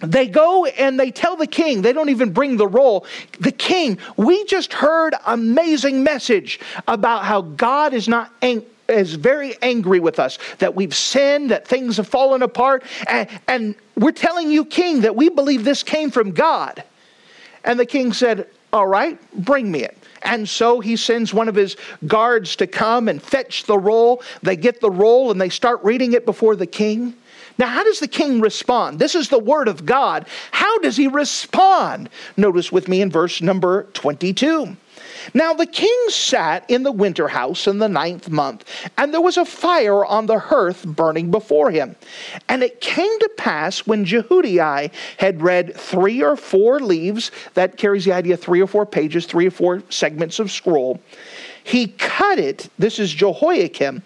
they 0.00 0.26
go 0.26 0.66
and 0.66 0.98
they 0.98 1.12
tell 1.12 1.36
the 1.36 1.46
king 1.46 1.82
they 1.82 1.92
don't 1.92 2.08
even 2.08 2.32
bring 2.32 2.56
the 2.56 2.66
roll 2.66 3.06
the 3.38 3.52
king 3.52 3.96
we 4.16 4.44
just 4.46 4.72
heard 4.72 5.14
amazing 5.26 6.02
message 6.02 6.58
about 6.88 7.24
how 7.24 7.40
god 7.42 7.94
is 7.94 8.08
not 8.08 8.32
is 8.88 9.14
very 9.14 9.54
angry 9.62 10.00
with 10.00 10.18
us 10.18 10.40
that 10.58 10.74
we've 10.74 10.94
sinned 10.94 11.52
that 11.52 11.68
things 11.68 11.98
have 11.98 12.08
fallen 12.08 12.42
apart 12.42 12.82
and, 13.06 13.28
and 13.46 13.76
we're 13.96 14.10
telling 14.10 14.50
you 14.50 14.64
king 14.64 15.02
that 15.02 15.14
we 15.14 15.28
believe 15.28 15.62
this 15.62 15.84
came 15.84 16.10
from 16.10 16.32
god 16.32 16.82
and 17.64 17.78
the 17.78 17.86
king 17.86 18.12
said 18.12 18.46
all 18.72 18.86
right 18.86 19.18
bring 19.44 19.70
me 19.70 19.82
it 19.82 19.96
and 20.24 20.48
so 20.48 20.80
he 20.80 20.96
sends 20.96 21.34
one 21.34 21.48
of 21.48 21.54
his 21.54 21.76
guards 22.06 22.56
to 22.56 22.66
come 22.66 23.08
and 23.08 23.22
fetch 23.22 23.64
the 23.64 23.78
roll. 23.78 24.22
They 24.42 24.56
get 24.56 24.80
the 24.80 24.90
roll 24.90 25.30
and 25.30 25.40
they 25.40 25.48
start 25.48 25.82
reading 25.82 26.12
it 26.12 26.24
before 26.24 26.56
the 26.56 26.66
king. 26.66 27.14
Now, 27.58 27.66
how 27.66 27.84
does 27.84 28.00
the 28.00 28.08
king 28.08 28.40
respond? 28.40 28.98
This 28.98 29.14
is 29.14 29.28
the 29.28 29.38
word 29.38 29.68
of 29.68 29.84
God. 29.84 30.26
How 30.52 30.78
does 30.78 30.96
he 30.96 31.06
respond? 31.06 32.08
Notice 32.36 32.72
with 32.72 32.88
me 32.88 33.02
in 33.02 33.10
verse 33.10 33.42
number 33.42 33.84
22. 33.92 34.76
Now 35.34 35.54
the 35.54 35.66
king 35.66 35.96
sat 36.08 36.68
in 36.68 36.82
the 36.82 36.92
winter 36.92 37.28
house 37.28 37.66
in 37.66 37.78
the 37.78 37.88
ninth 37.88 38.28
month, 38.28 38.64
and 38.98 39.12
there 39.12 39.20
was 39.20 39.36
a 39.36 39.44
fire 39.44 40.04
on 40.04 40.26
the 40.26 40.38
hearth 40.38 40.84
burning 40.84 41.30
before 41.30 41.70
him. 41.70 41.96
And 42.48 42.62
it 42.62 42.80
came 42.80 43.18
to 43.20 43.30
pass 43.36 43.86
when 43.86 44.04
Jehudi 44.04 44.90
had 45.18 45.42
read 45.42 45.74
three 45.76 46.22
or 46.22 46.36
four 46.36 46.80
leaves, 46.80 47.30
that 47.54 47.76
carries 47.76 48.04
the 48.04 48.12
idea 48.12 48.36
three 48.36 48.60
or 48.60 48.66
four 48.66 48.86
pages, 48.86 49.26
three 49.26 49.46
or 49.46 49.50
four 49.50 49.82
segments 49.88 50.38
of 50.38 50.50
scroll, 50.50 51.00
he 51.64 51.86
cut 51.86 52.38
it, 52.38 52.68
this 52.78 52.98
is 52.98 53.12
Jehoiakim, 53.12 54.02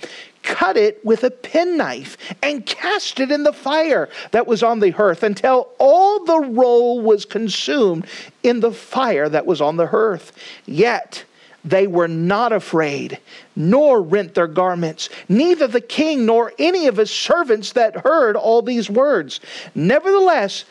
cut 0.47 0.77
it 0.77 1.05
with 1.05 1.25
a 1.25 1.31
penknife 1.31 2.17
and 2.43 2.65
cast 2.65 3.21
it 3.21 3.31
in 3.31 3.43
the 3.43 3.53
fire 3.53 4.09
that 4.31 4.47
was 4.47 4.63
on 4.63 4.81
the 4.81 4.91
hearth 4.91 5.23
until 5.23 5.69
all 5.79 6.25
the 6.25 6.41
roll 6.41 7.01
was 7.01 7.25
consumed 7.25 8.07
in 8.43 8.61
the 8.61 8.73
fire 8.73 9.29
that 9.29 9.45
was 9.45 9.61
on 9.61 9.77
the 9.77 9.89
hearth. 9.89 10.33
Yet 10.65 11.25
they 11.65 11.89
were 11.89 12.09
not 12.09 12.53
afraid, 12.53 13.19
nor 13.57 14.01
rent 14.01 14.35
their 14.35 14.47
garments, 14.47 15.09
neither 15.29 15.67
the 15.67 15.81
king 15.81 16.25
nor 16.25 16.53
any 16.59 16.87
of 16.87 16.97
his 16.97 17.11
servants 17.11 17.73
that 17.73 17.97
heard 17.97 18.37
all 18.37 18.63
these 18.63 18.89
words. 18.89 19.41
Nevertheless, 19.75 20.65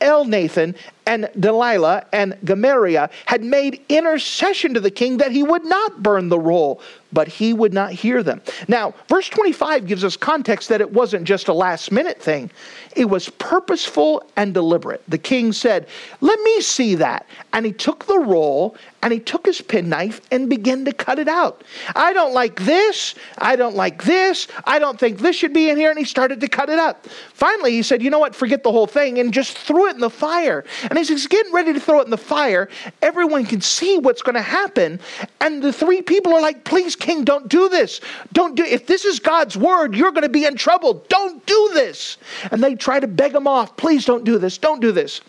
Elnathan 0.00 0.74
and 1.10 1.24
Delaiah 1.36 2.04
and 2.12 2.36
Gemariah 2.44 3.10
had 3.26 3.42
made 3.42 3.84
intercession 3.88 4.74
to 4.74 4.80
the 4.80 4.92
king 4.92 5.16
that 5.16 5.32
he 5.32 5.42
would 5.42 5.64
not 5.64 6.04
burn 6.04 6.28
the 6.28 6.38
roll, 6.38 6.80
but 7.12 7.26
he 7.26 7.52
would 7.52 7.74
not 7.74 7.90
hear 7.90 8.22
them. 8.22 8.40
Now, 8.68 8.94
verse 9.08 9.28
25 9.28 9.88
gives 9.88 10.04
us 10.04 10.16
context 10.16 10.68
that 10.68 10.80
it 10.80 10.92
wasn't 10.92 11.24
just 11.24 11.48
a 11.48 11.52
last 11.52 11.90
minute 11.90 12.22
thing, 12.22 12.48
it 12.94 13.06
was 13.06 13.28
purposeful 13.28 14.22
and 14.36 14.54
deliberate. 14.54 15.02
The 15.08 15.18
king 15.18 15.52
said, 15.52 15.88
Let 16.20 16.38
me 16.40 16.60
see 16.60 16.94
that. 16.96 17.26
And 17.52 17.66
he 17.66 17.72
took 17.72 18.06
the 18.06 18.18
roll 18.18 18.76
and 19.02 19.12
he 19.12 19.20
took 19.20 19.46
his 19.46 19.60
penknife 19.60 20.20
and 20.30 20.50
began 20.50 20.84
to 20.84 20.92
cut 20.92 21.18
it 21.18 21.28
out. 21.28 21.64
I 21.94 22.12
don't 22.12 22.34
like 22.34 22.60
this. 22.60 23.14
I 23.38 23.56
don't 23.56 23.76
like 23.76 24.04
this. 24.04 24.46
I 24.64 24.78
don't 24.78 24.98
think 24.98 25.18
this 25.18 25.36
should 25.36 25.52
be 25.52 25.70
in 25.70 25.76
here. 25.76 25.90
And 25.90 25.98
he 25.98 26.04
started 26.04 26.40
to 26.40 26.48
cut 26.48 26.68
it 26.68 26.78
up. 26.78 27.06
Finally, 27.32 27.72
he 27.72 27.82
said, 27.82 28.02
You 28.02 28.10
know 28.10 28.18
what? 28.18 28.34
Forget 28.34 28.62
the 28.62 28.72
whole 28.72 28.86
thing 28.86 29.18
and 29.18 29.32
just 29.32 29.56
threw 29.56 29.88
it 29.88 29.94
in 29.94 30.00
the 30.00 30.10
fire. 30.10 30.64
And 30.88 30.98
as 31.00 31.08
he's 31.08 31.26
getting 31.26 31.52
ready 31.52 31.72
to 31.72 31.80
throw 31.80 32.00
it 32.00 32.04
in 32.04 32.10
the 32.10 32.16
fire, 32.16 32.68
everyone 33.02 33.44
can 33.46 33.60
see 33.60 33.98
what's 33.98 34.22
going 34.22 34.34
to 34.34 34.42
happen. 34.42 35.00
And 35.40 35.62
the 35.62 35.72
three 35.72 36.02
people 36.02 36.34
are 36.34 36.40
like, 36.40 36.64
Please, 36.64 36.94
king, 36.94 37.24
don't 37.24 37.48
do 37.48 37.68
this. 37.68 38.00
Don't 38.32 38.54
do 38.54 38.64
If 38.64 38.86
this 38.86 39.04
is 39.04 39.18
God's 39.18 39.56
word, 39.56 39.94
you're 39.94 40.12
going 40.12 40.22
to 40.22 40.28
be 40.28 40.44
in 40.44 40.56
trouble. 40.56 41.04
Don't 41.08 41.44
do 41.46 41.70
this. 41.74 42.18
And 42.50 42.62
they 42.62 42.74
try 42.74 43.00
to 43.00 43.06
beg 43.08 43.34
him 43.34 43.46
off. 43.46 43.76
Please 43.76 44.04
don't 44.04 44.24
do 44.24 44.38
this. 44.38 44.58
Don't 44.58 44.80
do 44.80 44.92
this. 44.92 45.20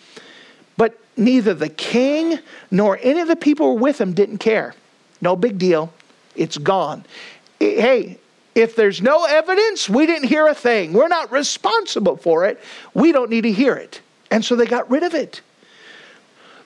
But 0.78 1.00
neither 1.18 1.54
the 1.54 1.70
king 1.70 2.40
nor 2.70 3.00
any 3.02 3.22
of 3.22 3.28
the 3.28 3.36
people 3.36 3.78
with 3.78 4.00
him 4.00 4.14
didn't 4.14 4.38
care. 4.38 4.76
No 5.22 5.36
big 5.36 5.58
deal. 5.58 5.94
It's 6.36 6.58
gone. 6.58 7.06
Hey, 7.60 8.18
if 8.56 8.76
there's 8.76 9.02
no 9.02 9.26
evidence, 9.26 9.90
we 9.90 10.06
didn't 10.06 10.28
hear 10.28 10.48
a 10.48 10.56
thing. 10.56 10.94
We're 10.94 11.08
not 11.08 11.32
responsible 11.32 12.18
for 12.18 12.46
it. 12.46 12.62
We 12.94 13.12
don't 13.12 13.30
need 13.30 13.42
to 13.42 13.52
hear 13.52 13.76
it. 13.76 14.02
And 14.30 14.44
so 14.44 14.56
they 14.56 14.66
got 14.66 14.90
rid 14.90 15.04
of 15.04 15.14
it. 15.14 15.42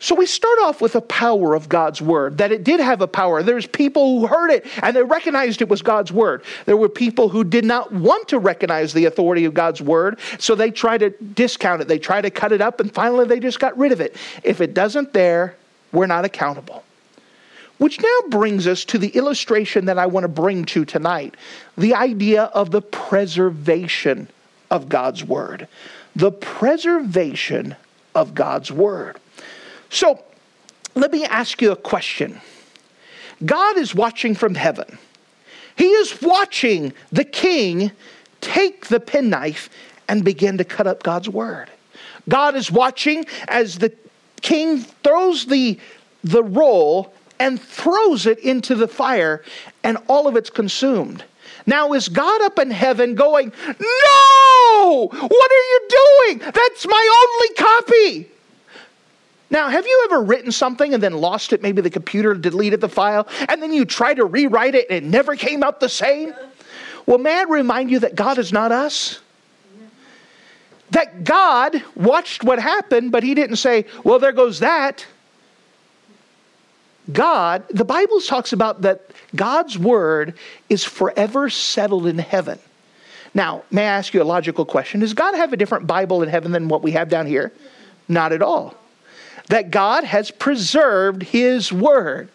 So 0.06 0.14
we 0.14 0.28
start 0.28 0.60
off 0.60 0.82
with 0.82 0.94
the 0.94 1.02
power 1.02 1.56
of 1.56 1.68
God's 1.68 2.00
word, 2.00 2.38
that 2.38 2.52
it 2.52 2.64
did 2.64 2.80
have 2.80 3.02
a 3.02 3.08
power. 3.08 3.42
There's 3.42 3.66
people 3.66 4.20
who 4.20 4.28
heard 4.28 4.52
it 4.52 4.64
and 4.84 4.96
they 4.96 5.02
recognized 5.02 5.64
it 5.64 5.68
was 5.68 5.82
God's 5.82 6.12
word. 6.12 6.44
There 6.68 6.78
were 6.78 6.90
people 6.90 7.28
who 7.28 7.44
did 7.44 7.66
not 7.66 7.92
want 7.92 8.28
to 8.28 8.38
recognize 8.38 8.94
the 8.94 9.06
authority 9.06 9.46
of 9.46 9.56
God's 9.56 9.82
word, 9.82 10.20
so 10.38 10.54
they 10.54 10.70
try 10.70 11.00
to 11.00 11.10
discount 11.10 11.82
it. 11.82 11.88
They 11.88 11.98
try 11.98 12.22
to 12.22 12.30
cut 12.30 12.52
it 12.52 12.62
up, 12.62 12.80
and 12.80 12.94
finally 12.94 13.26
they 13.26 13.40
just 13.40 13.60
got 13.60 13.76
rid 13.80 13.92
of 13.92 14.00
it. 14.00 14.16
If 14.44 14.62
it 14.62 14.76
doesn't 14.76 15.12
there, 15.12 15.56
we're 15.92 16.06
not 16.06 16.24
accountable. 16.24 16.84
Which 17.80 18.00
now 18.00 18.20
brings 18.30 18.68
us 18.68 18.86
to 18.86 19.00
the 19.00 19.10
illustration 19.10 19.86
that 19.86 19.98
I 19.98 20.06
want 20.06 20.24
to 20.24 20.28
bring 20.28 20.66
to 20.66 20.86
tonight 20.86 21.34
the 21.80 21.96
idea 21.96 22.44
of 22.44 22.70
the 22.70 22.84
preservation 22.84 24.28
of 24.70 24.88
God's 24.88 25.24
word. 25.24 25.68
The 26.16 26.32
preservation 26.32 27.76
of 28.14 28.36
God's 28.36 28.72
word. 28.72 29.20
So 29.90 30.24
let 30.96 31.12
me 31.12 31.26
ask 31.26 31.62
you 31.62 31.72
a 31.72 31.76
question 31.76 32.42
God 33.46 33.78
is 33.78 33.94
watching 33.94 34.36
from 34.36 34.56
heaven, 34.56 34.98
He 35.76 35.90
is 35.90 36.22
watching 36.22 36.94
the 37.12 37.26
king 37.26 37.92
take 38.42 38.88
the 38.88 39.00
penknife 39.00 39.70
and 40.08 40.24
begin 40.24 40.58
to 40.58 40.64
cut 40.64 40.88
up 40.88 41.04
God's 41.04 41.28
word. 41.28 41.70
God 42.30 42.56
is 42.56 42.72
watching 42.72 43.26
as 43.48 43.80
the 43.80 43.92
king 44.42 44.80
throws 44.80 45.46
the, 45.46 45.80
the 46.24 46.44
roll 46.44 47.14
and 47.40 47.60
throws 47.60 48.26
it 48.26 48.40
into 48.40 48.76
the 48.76 48.88
fire, 48.88 49.44
and 49.84 49.98
all 50.08 50.28
of 50.28 50.36
it's 50.36 50.50
consumed. 50.50 51.24
Now, 51.66 51.94
is 51.94 52.08
God 52.08 52.42
up 52.44 52.60
in 52.60 52.72
heaven 52.72 53.16
going, 53.16 53.52
No! 53.68 55.10
What 55.12 55.52
are 55.52 55.66
you 55.72 55.88
doing? 55.90 56.40
That's 56.40 56.88
my 56.88 57.28
only 57.34 57.56
copy. 57.56 58.35
Now, 59.50 59.70
have 59.70 59.86
you 59.86 60.02
ever 60.06 60.24
written 60.24 60.52
something 60.52 60.94
and 60.94 61.02
then 61.02 61.14
lost 61.14 61.54
it? 61.54 61.62
Maybe 61.62 61.82
the 61.82 61.90
computer 61.90 62.34
deleted 62.34 62.82
the 62.82 62.90
file, 62.90 63.28
and 63.48 63.62
then 63.62 63.72
you 63.72 63.86
try 63.86 64.14
to 64.14 64.26
rewrite 64.26 64.76
it 64.76 64.88
and 64.90 65.06
it 65.06 65.08
never 65.08 65.36
came 65.36 65.64
out 65.64 65.80
the 65.80 65.90
same? 65.90 66.34
Well, 67.06 67.20
may 67.20 67.40
I 67.40 67.44
remind 67.44 67.92
you 67.92 68.00
that 68.00 68.16
God 68.16 68.40
is 68.40 68.52
not 68.52 68.72
us? 68.72 69.20
That 70.92 71.24
God 71.24 71.84
watched 71.96 72.44
what 72.44 72.60
happened, 72.60 73.12
but 73.12 73.22
He 73.22 73.36
didn't 73.36 73.58
say, 73.58 73.86
well, 74.04 74.18
there 74.18 74.32
goes 74.32 74.60
that. 74.60 75.06
God, 77.12 77.64
the 77.70 77.86
Bible 77.86 78.20
talks 78.22 78.52
about 78.52 78.82
that 78.82 79.12
God's 79.36 79.78
word 79.78 80.34
is 80.70 80.84
forever 80.84 81.52
settled 81.52 82.08
in 82.08 82.18
heaven. 82.18 82.58
Now, 83.36 83.64
may 83.70 83.84
I 83.84 83.98
ask 83.98 84.14
you 84.14 84.24
a 84.24 84.24
logical 84.24 84.66
question? 84.66 85.02
Does 85.02 85.14
God 85.14 85.36
have 85.36 85.54
a 85.54 85.58
different 85.58 85.86
Bible 85.86 86.24
in 86.24 86.30
heaven 86.30 86.52
than 86.52 86.68
what 86.68 86.82
we 86.82 86.92
have 86.92 87.10
down 87.10 87.28
here? 87.28 87.52
Not 88.08 88.32
at 88.32 88.42
all 88.42 88.76
that 89.50 89.72
God 89.72 90.04
has 90.04 90.32
preserved 90.32 91.24
His 91.24 91.72
Word 91.72 92.30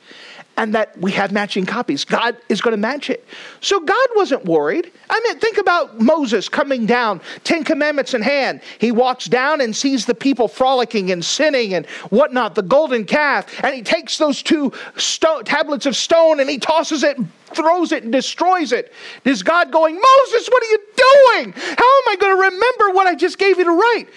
and 0.60 0.74
that 0.74 0.98
we 0.98 1.10
have 1.12 1.32
matching 1.32 1.64
copies. 1.64 2.04
God 2.04 2.36
is 2.50 2.60
going 2.60 2.72
to 2.72 2.80
match 2.80 3.08
it. 3.08 3.26
So 3.62 3.80
God 3.80 4.08
wasn't 4.14 4.44
worried. 4.44 4.92
I 5.08 5.18
mean, 5.20 5.38
think 5.38 5.56
about 5.56 6.00
Moses 6.00 6.50
coming 6.50 6.84
down, 6.84 7.22
Ten 7.44 7.64
Commandments 7.64 8.12
in 8.12 8.20
hand. 8.20 8.60
He 8.78 8.92
walks 8.92 9.24
down 9.24 9.62
and 9.62 9.74
sees 9.74 10.04
the 10.04 10.14
people 10.14 10.48
frolicking 10.48 11.12
and 11.12 11.24
sinning 11.24 11.72
and 11.72 11.86
whatnot, 12.10 12.56
the 12.56 12.62
golden 12.62 13.06
calf, 13.06 13.64
and 13.64 13.74
he 13.74 13.80
takes 13.80 14.18
those 14.18 14.42
two 14.42 14.70
stone, 14.96 15.44
tablets 15.44 15.86
of 15.86 15.96
stone 15.96 16.40
and 16.40 16.50
he 16.50 16.58
tosses 16.58 17.04
it, 17.04 17.16
throws 17.54 17.90
it, 17.90 18.02
and 18.02 18.12
destroys 18.12 18.72
it. 18.72 18.92
Is 19.24 19.42
God 19.42 19.72
going, 19.72 19.94
Moses, 19.94 20.46
what 20.48 20.62
are 20.62 20.66
you 20.66 20.78
doing? 20.94 21.52
How 21.52 21.98
am 22.00 22.08
I 22.08 22.16
going 22.20 22.36
to 22.36 22.42
remember 22.42 22.94
what 22.94 23.06
I 23.06 23.14
just 23.14 23.38
gave 23.38 23.56
you 23.56 23.64
to 23.64 23.72
write? 23.72 24.08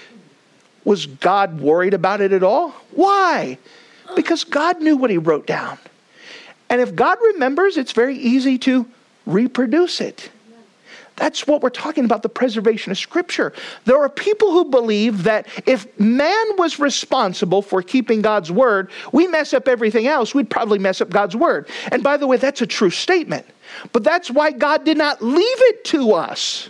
Was 0.86 1.06
God 1.06 1.62
worried 1.62 1.94
about 1.94 2.22
it 2.22 2.34
at 2.34 2.44
all? 2.44 2.72
Why? 2.92 3.58
Because 4.16 4.44
God 4.44 4.82
knew 4.82 4.98
what 4.98 5.10
he 5.10 5.18
wrote 5.18 5.48
down. 5.48 5.78
And 6.70 6.82
if 6.82 6.96
God 6.96 7.18
remembers, 7.22 7.78
it's 7.78 7.92
very 7.92 8.18
easy 8.18 8.58
to 8.60 8.86
reproduce 9.26 10.02
it. 10.02 10.30
That's 11.16 11.46
what 11.46 11.62
we're 11.62 11.70
talking 11.70 12.06
about 12.06 12.24
the 12.24 12.30
preservation 12.30 12.92
of 12.92 12.98
Scripture. 12.98 13.54
There 13.86 14.02
are 14.02 14.10
people 14.10 14.52
who 14.52 14.66
believe 14.66 15.24
that 15.24 15.48
if 15.68 15.88
man 16.00 16.46
was 16.58 16.80
responsible 16.80 17.62
for 17.62 17.84
keeping 17.84 18.22
God's 18.22 18.52
word, 18.52 18.90
we 19.12 19.28
mess 19.28 19.54
up 19.54 19.68
everything 19.68 20.08
else, 20.08 20.34
we'd 20.34 20.50
probably 20.50 20.80
mess 20.80 21.02
up 21.02 21.12
God's 21.12 21.36
word. 21.36 21.70
And 21.92 22.04
by 22.04 22.18
the 22.18 22.26
way, 22.26 22.38
that's 22.38 22.62
a 22.62 22.68
true 22.68 22.90
statement. 22.90 23.46
But 23.92 24.04
that's 24.04 24.32
why 24.32 24.52
God 24.52 24.86
did 24.86 24.98
not 24.98 25.22
leave 25.22 25.44
it 25.44 25.86
to 25.86 26.14
us. 26.14 26.70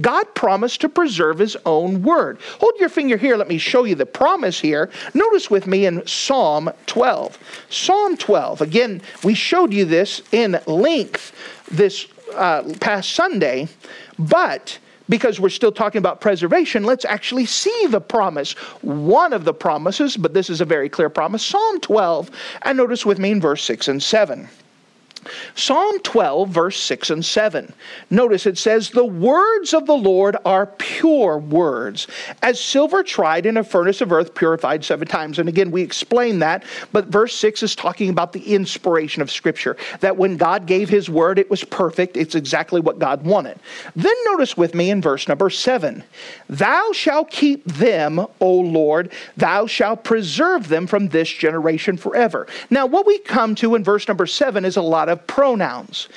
God 0.00 0.34
promised 0.34 0.80
to 0.82 0.88
preserve 0.88 1.38
his 1.38 1.56
own 1.64 2.02
word. 2.02 2.38
Hold 2.60 2.74
your 2.78 2.88
finger 2.88 3.16
here. 3.16 3.36
Let 3.36 3.48
me 3.48 3.58
show 3.58 3.84
you 3.84 3.94
the 3.94 4.06
promise 4.06 4.60
here. 4.60 4.90
Notice 5.14 5.50
with 5.50 5.66
me 5.66 5.86
in 5.86 6.06
Psalm 6.06 6.70
12. 6.86 7.38
Psalm 7.70 8.16
12. 8.16 8.60
Again, 8.60 9.02
we 9.24 9.34
showed 9.34 9.72
you 9.72 9.84
this 9.84 10.22
in 10.32 10.60
length 10.66 11.32
this 11.70 12.06
uh, 12.34 12.74
past 12.80 13.12
Sunday, 13.12 13.68
but 14.18 14.78
because 15.08 15.38
we're 15.38 15.48
still 15.48 15.72
talking 15.72 15.98
about 15.98 16.20
preservation, 16.20 16.84
let's 16.84 17.04
actually 17.04 17.46
see 17.46 17.86
the 17.88 18.00
promise. 18.00 18.52
One 18.82 19.32
of 19.32 19.44
the 19.44 19.54
promises, 19.54 20.16
but 20.16 20.34
this 20.34 20.50
is 20.50 20.60
a 20.60 20.64
very 20.64 20.88
clear 20.88 21.08
promise 21.08 21.44
Psalm 21.44 21.80
12, 21.80 22.30
and 22.62 22.76
notice 22.76 23.06
with 23.06 23.18
me 23.18 23.30
in 23.30 23.40
verse 23.40 23.62
6 23.62 23.88
and 23.88 24.02
7. 24.02 24.48
Psalm 25.54 25.98
12, 26.00 26.48
verse 26.48 26.80
6 26.80 27.10
and 27.10 27.24
7. 27.24 27.72
Notice 28.10 28.46
it 28.46 28.58
says, 28.58 28.90
The 28.90 29.04
words 29.04 29.74
of 29.74 29.86
the 29.86 29.96
Lord 29.96 30.36
are 30.44 30.66
pure 30.66 31.38
words, 31.38 32.06
as 32.42 32.60
silver 32.60 33.02
tried 33.02 33.46
in 33.46 33.56
a 33.56 33.64
furnace 33.64 34.00
of 34.00 34.12
earth, 34.12 34.34
purified 34.34 34.84
seven 34.84 35.08
times. 35.08 35.38
And 35.38 35.48
again, 35.48 35.70
we 35.70 35.82
explain 35.82 36.38
that, 36.40 36.64
but 36.92 37.06
verse 37.06 37.34
6 37.34 37.62
is 37.62 37.74
talking 37.74 38.10
about 38.10 38.32
the 38.32 38.54
inspiration 38.54 39.22
of 39.22 39.30
Scripture, 39.30 39.76
that 40.00 40.16
when 40.16 40.36
God 40.36 40.66
gave 40.66 40.88
His 40.88 41.08
word, 41.08 41.38
it 41.38 41.50
was 41.50 41.64
perfect. 41.64 42.16
It's 42.16 42.34
exactly 42.34 42.80
what 42.80 42.98
God 42.98 43.24
wanted. 43.24 43.58
Then 43.94 44.14
notice 44.26 44.56
with 44.56 44.74
me 44.74 44.90
in 44.90 45.02
verse 45.02 45.28
number 45.28 45.50
7 45.50 46.02
Thou 46.48 46.92
shalt 46.92 47.30
keep 47.30 47.64
them, 47.64 48.18
O 48.40 48.52
Lord, 48.52 49.12
thou 49.36 49.66
shalt 49.66 50.04
preserve 50.04 50.68
them 50.68 50.86
from 50.86 51.08
this 51.08 51.28
generation 51.28 51.96
forever. 51.96 52.46
Now, 52.70 52.86
what 52.86 53.06
we 53.06 53.18
come 53.18 53.54
to 53.56 53.74
in 53.74 53.84
verse 53.84 54.08
number 54.08 54.26
7 54.26 54.64
is 54.64 54.76
a 54.76 54.82
lot 54.82 55.08
of 55.08 55.15
pronouns, 55.16 56.08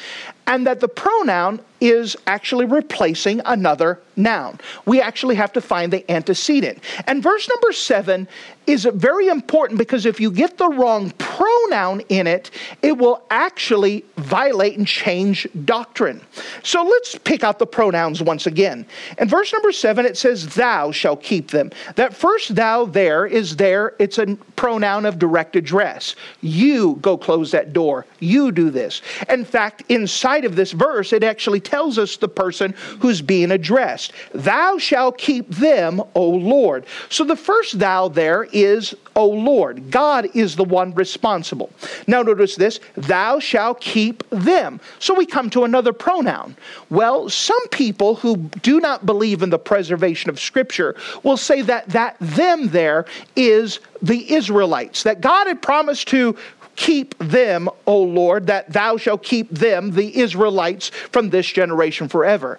and 0.49 0.65
that 0.65 0.79
the 0.79 0.88
pronoun 0.88 1.62
is 1.79 2.17
actually 2.27 2.65
replacing 2.65 3.41
another 3.45 3.99
noun. 4.17 4.59
We 4.85 4.99
actually 4.99 5.35
have 5.35 5.53
to 5.53 5.62
find 5.62 5.93
the 5.93 6.09
antecedent. 6.12 6.83
And 7.07 7.23
verse 7.23 7.47
number 7.47 7.71
seven 7.71 8.27
is 8.67 8.88
very 8.93 9.29
important 9.29 9.79
because 9.79 10.05
if 10.05 10.19
you 10.19 10.29
get 10.29 10.57
the 10.57 10.67
wrong 10.67 11.12
pronoun 11.12 12.01
in 12.09 12.27
it, 12.27 12.51
it 12.81 12.97
will 12.97 13.23
actually 13.29 14.03
violate 14.17 14.77
and 14.77 14.85
change 14.85 15.47
doctrine. 15.65 16.21
So 16.63 16.83
let's 16.83 17.17
pick 17.17 17.43
out 17.43 17.59
the 17.59 17.65
pronouns 17.65 18.21
once 18.21 18.45
again. 18.45 18.85
In 19.17 19.27
verse 19.27 19.53
number 19.53 19.71
seven, 19.71 20.05
it 20.05 20.17
says, 20.17 20.53
Thou 20.53 20.91
shall 20.91 21.15
keep 21.15 21.49
them. 21.49 21.71
That 21.95 22.13
first 22.13 22.55
thou 22.55 22.85
there 22.85 23.25
is 23.25 23.55
there, 23.55 23.95
it's 23.99 24.17
a 24.17 24.35
pronoun 24.55 25.05
of 25.05 25.17
direct 25.17 25.55
address. 25.55 26.15
You 26.41 26.97
go 27.01 27.17
close 27.17 27.51
that 27.51 27.73
door. 27.73 28.05
You 28.19 28.51
do 28.51 28.69
this. 28.69 29.01
In 29.29 29.45
fact, 29.45 29.83
inside 29.89 30.38
of 30.45 30.56
this 30.56 30.71
verse, 30.71 31.13
it 31.13 31.23
actually 31.23 31.60
tells 31.60 31.97
us 31.97 32.17
the 32.17 32.28
person 32.28 32.73
who's 32.99 33.21
being 33.21 33.52
addressed. 33.52 34.13
Thou 34.34 34.78
shalt 34.78 35.17
keep 35.17 35.49
them, 35.49 36.02
O 36.15 36.30
Lord. 36.30 36.86
So 37.10 37.23
the 37.23 37.36
first 37.36 37.80
thou 37.80 38.08
there 38.08 38.47
is, 38.52 38.95
O 39.15 39.28
Lord. 39.28 39.91
God 39.91 40.30
is 40.34 40.56
the 40.56 40.63
one 40.63 40.93
responsible. 40.93 41.69
Now 42.08 42.21
notice 42.21 42.56
this, 42.56 42.80
thou 42.95 43.39
shalt 43.39 43.82
keep 43.82 44.23
them. 44.30 44.80
So 44.99 45.13
we 45.13 45.25
come 45.25 45.49
to 45.52 45.63
another 45.63 45.93
pronoun. 45.93 46.56
Well, 46.89 47.30
some 47.30 47.67
people 47.69 48.15
who 48.15 48.38
do 48.38 48.80
not 48.80 49.06
believe 49.06 49.43
in 49.43 49.49
the 49.49 49.60
preservation 49.60 50.30
of 50.30 50.39
Scripture 50.39 50.95
will 51.23 51.38
say 51.38 51.62
that 51.63 51.88
that 51.89 52.15
them 52.19 52.69
there 52.69 53.06
is 53.36 53.80
the 54.02 54.34
Israelites, 54.34 55.04
that 55.04 55.21
God 55.21 55.47
had 55.47 55.62
promised 55.62 56.08
to 56.10 56.36
keep 56.80 57.15
them, 57.18 57.70
O 57.86 58.02
Lord, 58.02 58.48
that 58.48 58.72
thou 58.72 58.96
shalt 58.96 59.22
keep 59.22 59.50
them, 59.52 59.92
the 59.92 60.18
Israelites, 60.18 60.89
from 61.12 61.30
this 61.30 61.46
generation 61.46 62.08
forever. 62.08 62.58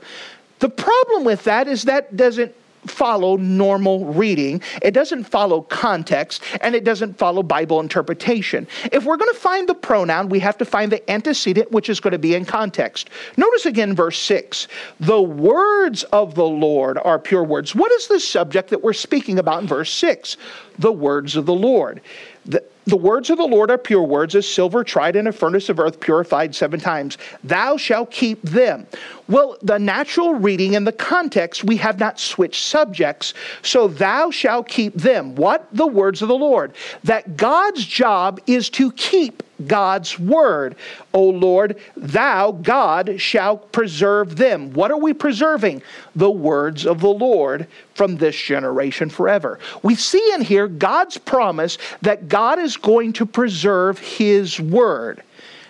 The 0.58 0.68
problem 0.68 1.24
with 1.24 1.42
that 1.44 1.66
is 1.66 1.84
that 1.84 2.14
doesn't 2.18 2.54
follow 2.86 3.36
normal 3.36 4.12
reading. 4.12 4.60
It 4.82 4.92
doesn't 4.92 5.24
follow 5.24 5.62
context 5.62 6.42
and 6.60 6.74
it 6.74 6.84
doesn't 6.84 7.16
follow 7.18 7.42
Bible 7.42 7.80
interpretation. 7.80 8.66
If 8.92 9.04
we're 9.04 9.16
going 9.16 9.32
to 9.32 9.40
find 9.40 9.66
the 9.66 9.74
pronoun, 9.74 10.28
we 10.28 10.38
have 10.40 10.58
to 10.58 10.66
find 10.66 10.92
the 10.92 11.10
antecedent, 11.10 11.72
which 11.72 11.88
is 11.88 11.98
going 11.98 12.12
to 12.12 12.18
be 12.18 12.34
in 12.34 12.44
context. 12.44 13.08
Notice 13.38 13.64
again 13.64 13.94
verse 13.94 14.18
6 14.18 14.68
the 14.98 15.20
words 15.20 16.04
of 16.04 16.34
the 16.34 16.46
Lord 16.46 16.98
are 16.98 17.18
pure 17.18 17.44
words. 17.44 17.74
What 17.74 17.90
is 17.92 18.06
the 18.06 18.20
subject 18.20 18.68
that 18.68 18.82
we're 18.82 18.92
speaking 18.92 19.38
about 19.38 19.62
in 19.62 19.68
verse 19.68 19.92
6? 19.94 20.36
The 20.78 20.92
words 20.92 21.36
of 21.36 21.46
the 21.46 21.54
Lord. 21.54 22.02
The, 22.46 22.62
the 22.86 22.96
words 22.96 23.30
of 23.30 23.38
the 23.38 23.46
Lord 23.46 23.70
are 23.70 23.78
pure 23.78 24.02
words, 24.02 24.34
as 24.34 24.48
silver 24.48 24.82
tried 24.82 25.16
in 25.16 25.26
a 25.26 25.32
furnace 25.32 25.68
of 25.68 25.78
earth, 25.78 26.00
purified 26.00 26.54
seven 26.54 26.80
times. 26.80 27.18
Thou 27.44 27.76
shalt 27.76 28.10
keep 28.10 28.42
them. 28.42 28.86
Well, 29.28 29.58
the 29.62 29.78
natural 29.78 30.34
reading 30.34 30.74
and 30.74 30.86
the 30.86 30.92
context, 30.92 31.62
we 31.62 31.76
have 31.76 31.98
not 31.98 32.18
switched 32.18 32.64
subjects. 32.64 33.34
So 33.62 33.86
thou 33.86 34.30
shalt 34.30 34.68
keep 34.68 34.94
them. 34.94 35.34
What? 35.34 35.68
The 35.72 35.86
words 35.86 36.22
of 36.22 36.28
the 36.28 36.34
Lord. 36.34 36.72
That 37.04 37.36
God's 37.36 37.84
job 37.84 38.40
is 38.46 38.70
to 38.70 38.90
keep 38.92 39.42
God's 39.66 40.18
word. 40.18 40.76
O 41.12 41.24
Lord, 41.24 41.78
thou, 41.96 42.52
God, 42.52 43.20
shalt 43.20 43.72
preserve 43.72 44.36
them. 44.36 44.72
What 44.72 44.90
are 44.90 44.98
we 44.98 45.12
preserving? 45.12 45.82
The 46.16 46.30
words 46.30 46.86
of 46.86 47.00
the 47.00 47.08
Lord 47.08 47.66
from 47.94 48.16
this 48.16 48.40
generation 48.40 49.10
forever. 49.10 49.58
We 49.82 49.94
see 49.94 50.32
in 50.34 50.42
here 50.42 50.68
God's 50.68 51.18
promise 51.18 51.78
that 52.02 52.28
God 52.28 52.58
is 52.58 52.76
going 52.76 53.12
to 53.14 53.26
preserve 53.26 53.98
his 53.98 54.58
word. 54.60 55.22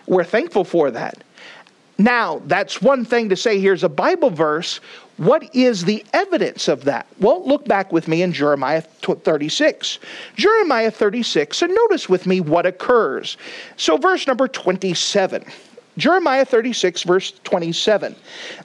We're 0.07 0.25
thankful 0.25 0.65
for 0.65 0.91
that. 0.91 1.23
Now, 2.01 2.41
that's 2.47 2.81
one 2.81 3.05
thing 3.05 3.29
to 3.29 3.37
say 3.37 3.61
here's 3.61 3.85
a 3.85 3.89
Bible 3.89 4.31
verse. 4.31 4.81
What 5.21 5.55
is 5.55 5.85
the 5.85 6.03
evidence 6.15 6.67
of 6.67 6.85
that? 6.85 7.07
Well, 7.19 7.47
look 7.47 7.67
back 7.67 7.93
with 7.93 8.09
me 8.09 8.23
in 8.23 8.33
Jeremiah 8.33 8.81
36. 8.81 9.99
Jeremiah 10.35 10.91
36, 10.91 11.61
and 11.61 11.75
notice 11.75 12.09
with 12.09 12.27
me 12.27 12.41
what 12.41 12.65
occurs. 12.65 13.37
So, 13.77 13.99
verse 13.99 14.27
number 14.27 14.49
27. 14.49 15.45
Jeremiah 15.99 16.47
36, 16.47 17.03
verse 17.03 17.35
27. 17.45 18.17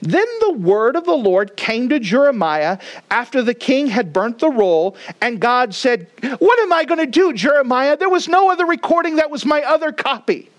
Then 0.02 0.28
the 0.40 0.54
word 0.54 0.96
of 0.96 1.04
the 1.04 1.12
Lord 1.12 1.58
came 1.58 1.90
to 1.90 2.00
Jeremiah 2.00 2.78
after 3.12 3.42
the 3.42 3.54
king 3.54 3.88
had 3.88 4.14
burnt 4.14 4.40
the 4.40 4.50
roll, 4.50 4.96
and 5.20 5.42
God 5.42 5.76
said, 5.76 6.08
What 6.40 6.60
am 6.60 6.72
I 6.72 6.86
going 6.86 7.02
to 7.02 7.06
do, 7.06 7.34
Jeremiah? 7.34 7.98
There 7.98 8.08
was 8.08 8.30
no 8.30 8.50
other 8.50 8.66
recording, 8.66 9.18
that 9.18 9.30
was 9.30 9.46
my 9.46 9.62
other 9.64 9.92
copy. 9.92 10.50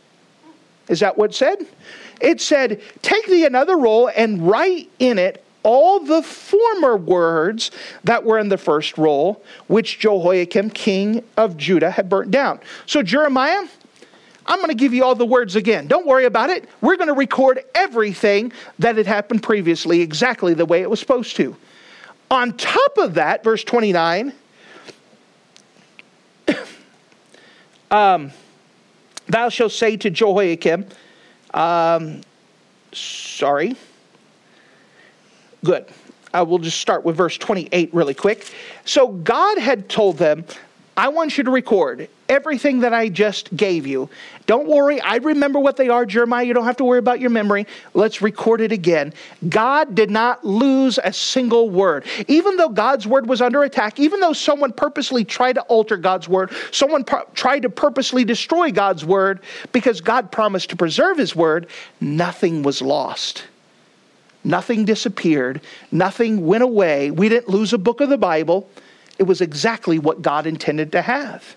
Is 0.88 1.00
that 1.00 1.16
what 1.16 1.30
it 1.30 1.34
said? 1.36 1.66
It 2.20 2.42
said, 2.42 2.82
Take 3.00 3.28
thee 3.28 3.46
another 3.46 3.78
roll 3.78 4.10
and 4.14 4.46
write 4.46 4.90
in 4.98 5.18
it 5.18 5.42
all 5.66 5.98
the 5.98 6.22
former 6.22 6.96
words 6.96 7.72
that 8.04 8.24
were 8.24 8.38
in 8.38 8.48
the 8.48 8.56
first 8.56 8.96
roll, 8.96 9.42
which 9.66 9.98
Jehoiakim, 9.98 10.70
king 10.70 11.24
of 11.36 11.56
Judah, 11.56 11.90
had 11.90 12.08
burnt 12.08 12.30
down. 12.30 12.60
So, 12.86 13.02
Jeremiah, 13.02 13.66
I'm 14.46 14.60
going 14.60 14.68
to 14.68 14.76
give 14.76 14.94
you 14.94 15.02
all 15.02 15.16
the 15.16 15.26
words 15.26 15.56
again. 15.56 15.88
Don't 15.88 16.06
worry 16.06 16.24
about 16.24 16.50
it. 16.50 16.68
We're 16.80 16.96
going 16.96 17.08
to 17.08 17.14
record 17.14 17.64
everything 17.74 18.52
that 18.78 18.96
had 18.96 19.08
happened 19.08 19.42
previously 19.42 20.02
exactly 20.02 20.54
the 20.54 20.64
way 20.64 20.82
it 20.82 20.88
was 20.88 21.00
supposed 21.00 21.34
to. 21.34 21.56
On 22.30 22.56
top 22.56 22.96
of 22.98 23.14
that, 23.14 23.42
verse 23.42 23.64
29, 23.64 24.32
um, 27.90 28.30
thou 29.26 29.48
shalt 29.48 29.72
say 29.72 29.96
to 29.96 30.10
Jehoiakim, 30.10 30.86
um, 31.52 32.20
sorry. 32.92 33.74
Good. 35.64 35.86
I 36.34 36.42
will 36.42 36.58
just 36.58 36.80
start 36.80 37.04
with 37.04 37.16
verse 37.16 37.38
28 37.38 37.94
really 37.94 38.14
quick. 38.14 38.50
So 38.84 39.08
God 39.08 39.58
had 39.58 39.88
told 39.88 40.18
them, 40.18 40.44
I 40.98 41.08
want 41.08 41.36
you 41.36 41.44
to 41.44 41.50
record 41.50 42.08
everything 42.28 42.80
that 42.80 42.94
I 42.94 43.10
just 43.10 43.54
gave 43.54 43.86
you. 43.86 44.08
Don't 44.46 44.66
worry, 44.66 44.98
I 45.00 45.16
remember 45.16 45.58
what 45.58 45.76
they 45.76 45.90
are, 45.90 46.06
Jeremiah. 46.06 46.44
You 46.44 46.54
don't 46.54 46.64
have 46.64 46.78
to 46.78 46.84
worry 46.84 46.98
about 46.98 47.20
your 47.20 47.28
memory. 47.28 47.66
Let's 47.92 48.22
record 48.22 48.62
it 48.62 48.72
again. 48.72 49.12
God 49.48 49.94
did 49.94 50.10
not 50.10 50.44
lose 50.44 50.98
a 51.04 51.12
single 51.12 51.68
word. 51.68 52.06
Even 52.28 52.56
though 52.56 52.70
God's 52.70 53.06
word 53.06 53.26
was 53.26 53.42
under 53.42 53.62
attack, 53.62 54.00
even 54.00 54.20
though 54.20 54.32
someone 54.32 54.72
purposely 54.72 55.22
tried 55.24 55.54
to 55.54 55.62
alter 55.62 55.98
God's 55.98 56.28
word, 56.28 56.50
someone 56.72 57.04
tried 57.34 57.60
to 57.60 57.68
purposely 57.68 58.24
destroy 58.24 58.72
God's 58.72 59.04
word 59.04 59.40
because 59.72 60.00
God 60.00 60.32
promised 60.32 60.70
to 60.70 60.76
preserve 60.76 61.18
his 61.18 61.36
word, 61.36 61.66
nothing 62.00 62.62
was 62.62 62.80
lost. 62.80 63.44
Nothing 64.46 64.84
disappeared. 64.84 65.60
Nothing 65.90 66.46
went 66.46 66.62
away. 66.62 67.10
We 67.10 67.28
didn't 67.28 67.48
lose 67.48 67.72
a 67.72 67.78
book 67.78 68.00
of 68.00 68.08
the 68.08 68.16
Bible. 68.16 68.70
It 69.18 69.24
was 69.24 69.40
exactly 69.40 69.98
what 69.98 70.22
God 70.22 70.46
intended 70.46 70.92
to 70.92 71.02
have. 71.02 71.56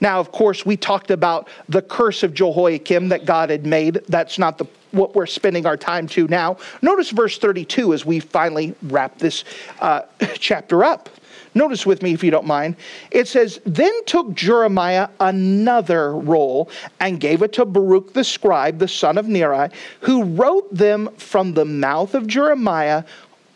Now, 0.00 0.20
of 0.20 0.32
course, 0.32 0.64
we 0.64 0.78
talked 0.78 1.10
about 1.10 1.48
the 1.68 1.82
curse 1.82 2.22
of 2.22 2.32
Jehoiakim 2.32 3.10
that 3.10 3.26
God 3.26 3.50
had 3.50 3.66
made. 3.66 4.00
That's 4.08 4.38
not 4.38 4.56
the 4.56 4.64
what 4.92 5.14
we're 5.14 5.26
spending 5.26 5.66
our 5.66 5.76
time 5.76 6.08
to 6.08 6.26
now. 6.28 6.56
Notice 6.82 7.10
verse 7.10 7.38
32 7.38 7.94
as 7.94 8.04
we 8.04 8.18
finally 8.18 8.74
wrap 8.82 9.18
this 9.18 9.44
uh, 9.78 10.02
chapter 10.34 10.82
up. 10.82 11.08
Notice 11.54 11.84
with 11.84 12.02
me, 12.02 12.12
if 12.12 12.22
you 12.22 12.30
don't 12.30 12.46
mind. 12.46 12.76
It 13.10 13.26
says, 13.26 13.60
Then 13.66 13.92
took 14.04 14.34
Jeremiah 14.34 15.08
another 15.18 16.14
roll 16.14 16.70
and 17.00 17.20
gave 17.20 17.42
it 17.42 17.52
to 17.54 17.64
Baruch 17.64 18.12
the 18.12 18.24
scribe, 18.24 18.78
the 18.78 18.88
son 18.88 19.18
of 19.18 19.26
Neri, 19.26 19.68
who 20.00 20.24
wrote 20.24 20.72
them 20.72 21.10
from 21.16 21.54
the 21.54 21.64
mouth 21.64 22.14
of 22.14 22.26
Jeremiah 22.26 23.04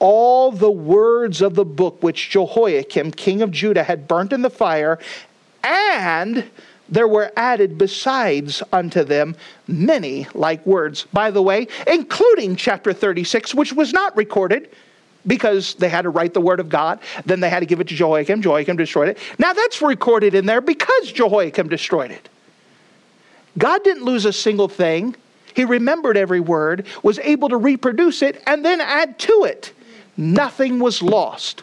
all 0.00 0.50
the 0.50 0.70
words 0.70 1.40
of 1.40 1.54
the 1.54 1.64
book 1.64 2.02
which 2.02 2.28
Jehoiakim, 2.30 3.12
king 3.12 3.40
of 3.40 3.50
Judah, 3.50 3.84
had 3.84 4.08
burnt 4.08 4.32
in 4.32 4.42
the 4.42 4.50
fire, 4.50 4.98
and 5.62 6.44
there 6.88 7.08
were 7.08 7.32
added 7.36 7.78
besides 7.78 8.62
unto 8.72 9.04
them 9.04 9.36
many 9.66 10.26
like 10.34 10.64
words. 10.66 11.06
By 11.12 11.30
the 11.30 11.42
way, 11.42 11.68
including 11.86 12.56
chapter 12.56 12.92
36, 12.92 13.54
which 13.54 13.72
was 13.72 13.92
not 13.92 14.16
recorded 14.16 14.68
because 15.26 15.74
they 15.74 15.88
had 15.88 16.02
to 16.02 16.10
write 16.10 16.34
the 16.34 16.40
word 16.40 16.60
of 16.60 16.68
God. 16.68 17.00
Then 17.24 17.40
they 17.40 17.48
had 17.48 17.60
to 17.60 17.66
give 17.66 17.80
it 17.80 17.88
to 17.88 17.94
Jehoiakim. 17.94 18.42
Jehoiakim 18.42 18.76
destroyed 18.76 19.08
it. 19.08 19.18
Now 19.38 19.52
that's 19.52 19.80
recorded 19.82 20.34
in 20.34 20.46
there 20.46 20.60
because 20.60 21.12
Jehoiakim 21.12 21.68
destroyed 21.68 22.10
it. 22.10 22.28
God 23.56 23.84
didn't 23.84 24.04
lose 24.04 24.24
a 24.24 24.32
single 24.32 24.68
thing. 24.68 25.14
He 25.54 25.64
remembered 25.64 26.16
every 26.16 26.40
word, 26.40 26.86
was 27.02 27.18
able 27.20 27.48
to 27.48 27.56
reproduce 27.56 28.22
it, 28.22 28.42
and 28.46 28.64
then 28.64 28.80
add 28.80 29.18
to 29.20 29.44
it. 29.44 29.72
Nothing 30.16 30.80
was 30.80 31.00
lost. 31.00 31.62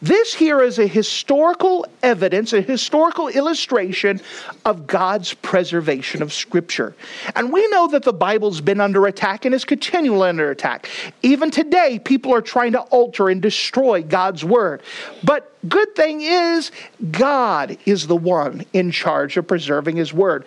This 0.00 0.34
here 0.34 0.60
is 0.62 0.78
a 0.78 0.86
historical 0.86 1.86
evidence, 2.02 2.52
a 2.52 2.60
historical 2.60 3.28
illustration 3.28 4.20
of 4.64 4.86
God's 4.86 5.34
preservation 5.34 6.22
of 6.22 6.32
Scripture. 6.32 6.94
And 7.34 7.52
we 7.52 7.66
know 7.68 7.88
that 7.88 8.02
the 8.02 8.12
Bible's 8.12 8.60
been 8.60 8.80
under 8.80 9.06
attack 9.06 9.44
and 9.44 9.54
is 9.54 9.64
continually 9.64 10.28
under 10.28 10.50
attack. 10.50 10.88
Even 11.22 11.50
today, 11.50 11.98
people 11.98 12.34
are 12.34 12.42
trying 12.42 12.72
to 12.72 12.80
alter 12.80 13.28
and 13.28 13.42
destroy 13.42 14.02
God's 14.02 14.44
Word. 14.44 14.82
But 15.24 15.52
good 15.68 15.94
thing 15.94 16.20
is, 16.22 16.70
God 17.10 17.76
is 17.86 18.06
the 18.06 18.16
one 18.16 18.64
in 18.72 18.90
charge 18.90 19.36
of 19.36 19.46
preserving 19.46 19.96
His 19.96 20.12
Word. 20.12 20.44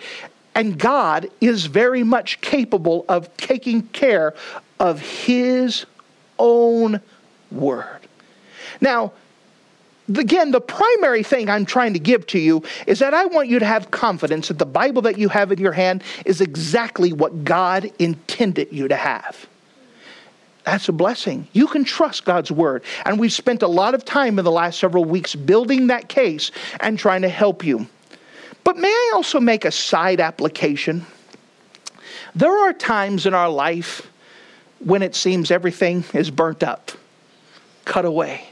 And 0.54 0.78
God 0.78 1.30
is 1.40 1.66
very 1.66 2.04
much 2.04 2.42
capable 2.42 3.06
of 3.08 3.36
taking 3.38 3.84
care 3.88 4.34
of 4.80 5.00
His 5.00 5.86
own 6.38 7.02
Word. 7.52 8.01
Now, 8.80 9.12
again, 10.18 10.52
the 10.52 10.62
primary 10.62 11.24
thing 11.24 11.50
I'm 11.50 11.66
trying 11.66 11.94
to 11.94 12.00
give 12.00 12.26
to 12.28 12.40
you 12.40 12.64
is 12.88 13.00
that 13.00 13.14
I 13.14 13.26
want 13.26 13.50
you 13.50 13.60
to 13.60 13.66
have 13.66 13.92
confidence 13.92 14.48
that 14.48 14.60
the 14.60 14.66
Bible 14.66 15.02
that 15.04 15.18
you 15.18 15.30
have 15.30 15.52
in 15.52 15.60
your 15.60 15.72
hand 15.72 16.04
is 16.26 16.42
exactly 16.42 17.14
what 17.14 17.44
God 17.44 17.92
intended 18.00 18.70
you 18.72 18.88
to 18.88 18.96
have. 18.96 19.48
That's 20.64 20.90
a 20.90 20.92
blessing. 20.92 21.48
You 21.54 21.68
can 21.68 21.84
trust 21.84 22.24
God's 22.24 22.52
word. 22.52 22.84
And 23.06 23.20
we've 23.20 23.34
spent 23.34 23.64
a 23.64 23.68
lot 23.68 23.96
of 23.96 24.06
time 24.06 24.38
in 24.38 24.46
the 24.46 24.52
last 24.52 24.80
several 24.80 25.06
weeks 25.06 25.34
building 25.34 25.88
that 25.88 26.08
case 26.08 26.52
and 26.80 27.00
trying 27.00 27.24
to 27.24 27.30
help 27.30 27.64
you. 27.64 27.88
But 28.64 28.78
may 28.78 28.90
I 28.90 29.12
also 29.16 29.40
make 29.40 29.66
a 29.66 29.72
side 29.72 30.20
application? 30.20 31.06
There 32.36 32.56
are 32.56 32.74
times 32.74 33.26
in 33.26 33.34
our 33.34 33.50
life 33.50 34.08
when 34.80 35.02
it 35.02 35.16
seems 35.16 35.50
everything 35.50 36.04
is 36.14 36.30
burnt 36.30 36.62
up, 36.62 36.92
cut 37.86 38.06
away 38.06 38.51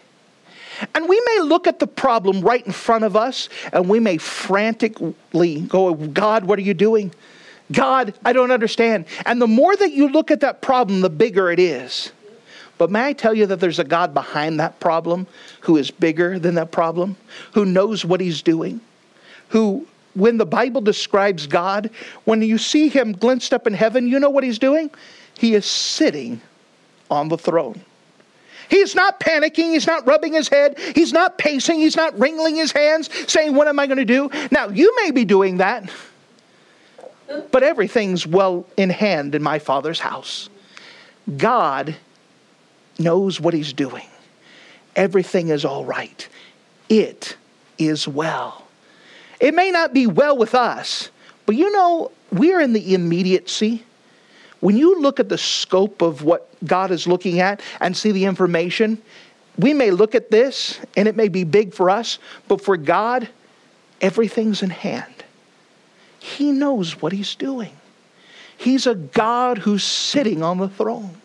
and 0.96 1.08
we 1.08 1.22
may 1.26 1.42
look 1.42 1.68
at 1.68 1.80
the 1.80 1.88
problem 1.88 2.42
right 2.42 2.66
in 2.66 2.72
front 2.72 3.04
of 3.04 3.16
us 3.16 3.50
and 3.74 3.90
we 3.90 4.00
may 4.00 4.18
frantically 4.18 5.62
go, 5.62 5.94
God, 5.94 6.46
what 6.46 6.60
are 6.60 6.64
you 6.64 6.74
doing? 6.74 7.14
God, 7.72 8.14
I 8.26 8.34
don't 8.34 8.52
understand. 8.52 9.06
And 9.26 9.42
the 9.42 9.48
more 9.48 9.76
that 9.76 9.92
you 9.92 10.10
look 10.10 10.32
at 10.32 10.40
that 10.42 10.62
problem, 10.62 11.02
the 11.02 11.10
bigger 11.10 11.52
it 11.52 11.60
is. 11.60 12.12
But 12.78 12.90
may 12.90 13.08
I 13.08 13.14
tell 13.14 13.34
you 13.34 13.46
that 13.48 13.60
there's 13.60 13.80
a 13.80 13.84
God 13.84 14.14
behind 14.14 14.60
that 14.60 14.80
problem 14.80 15.28
who 15.62 15.78
is 15.78 15.92
bigger 15.92 16.40
than 16.40 16.56
that 16.56 16.72
problem, 16.72 17.18
who 17.54 17.66
knows 17.66 18.06
what 18.06 18.22
he's 18.22 18.42
doing, 18.42 18.80
who, 19.50 19.86
when 20.16 20.38
the 20.38 20.46
Bible 20.46 20.80
describes 20.80 21.46
God, 21.46 21.90
when 22.24 22.42
you 22.42 22.58
see 22.58 22.88
him 22.88 23.12
glimpsed 23.12 23.54
up 23.54 23.68
in 23.68 23.74
heaven, 23.74 24.08
you 24.08 24.20
know 24.20 24.30
what 24.30 24.46
he's 24.46 24.60
doing? 24.60 24.90
He 25.38 25.56
is 25.56 25.66
sitting 25.66 26.42
on 27.12 27.28
the 27.28 27.38
throne. 27.38 27.82
He's 28.70 28.96
not 28.96 29.20
panicking. 29.20 29.72
He's 29.72 29.88
not 29.88 30.06
rubbing 30.06 30.34
his 30.34 30.48
head. 30.48 30.78
He's 30.96 31.12
not 31.12 31.38
pacing. 31.38 31.80
He's 31.80 31.96
not 31.96 32.18
wringing 32.18 32.56
his 32.56 32.72
hands, 32.72 33.10
saying, 33.32 33.56
What 33.56 33.68
am 33.68 33.80
I 33.80 33.88
going 33.88 33.98
to 33.98 34.06
do? 34.06 34.30
Now, 34.52 34.70
you 34.70 34.96
may 35.04 35.12
be 35.12 35.26
doing 35.26 35.58
that, 35.58 35.90
but 37.52 37.64
everything's 37.64 38.26
well 38.28 38.66
in 38.78 38.90
hand 38.90 39.36
in 39.36 39.44
my 39.44 39.60
Father's 39.60 40.00
house. 40.00 40.50
God 41.38 41.96
knows 42.98 43.40
what 43.40 43.54
He's 43.54 43.74
doing. 43.74 44.08
Everything 44.96 45.50
is 45.50 45.66
all 45.66 45.86
right. 45.86 46.28
It 46.90 47.38
is 47.78 48.08
well. 48.08 48.66
It 49.40 49.54
may 49.54 49.72
not 49.72 49.94
be 49.94 50.06
well 50.06 50.38
with 50.38 50.54
us, 50.54 51.10
but 51.46 51.56
you 51.56 51.72
know, 51.72 52.12
we're 52.32 52.60
in 52.60 52.74
the 52.74 52.94
immediacy 52.94 53.84
when 54.60 54.78
you 54.78 55.00
look 55.00 55.20
at 55.20 55.30
the 55.30 55.38
scope 55.38 56.02
of 56.02 56.24
what 56.24 56.50
God 56.66 56.92
is 56.92 57.08
looking 57.08 57.40
at 57.40 57.62
and 57.80 57.96
see 57.96 58.12
the 58.12 58.26
information, 58.26 59.02
we 59.58 59.74
may 59.74 59.92
look 59.92 60.16
at 60.16 60.32
this 60.32 60.80
and 60.98 61.08
it 61.08 61.16
may 61.16 61.28
be 61.28 61.44
big 61.44 61.74
for 61.74 61.90
us, 61.90 62.20
but 62.48 62.62
for 62.62 62.78
God, 62.78 63.30
everything's 64.02 64.62
in 64.62 64.70
hand. 64.70 65.14
He 66.20 66.52
knows 66.52 67.02
what 67.02 67.14
He's 67.14 67.36
doing. 67.36 67.76
He's 68.58 68.88
a 68.88 68.96
God 68.96 69.58
who's 69.58 69.84
sitting 69.84 70.44
on 70.44 70.58
the 70.58 70.68
throne. 70.68 71.16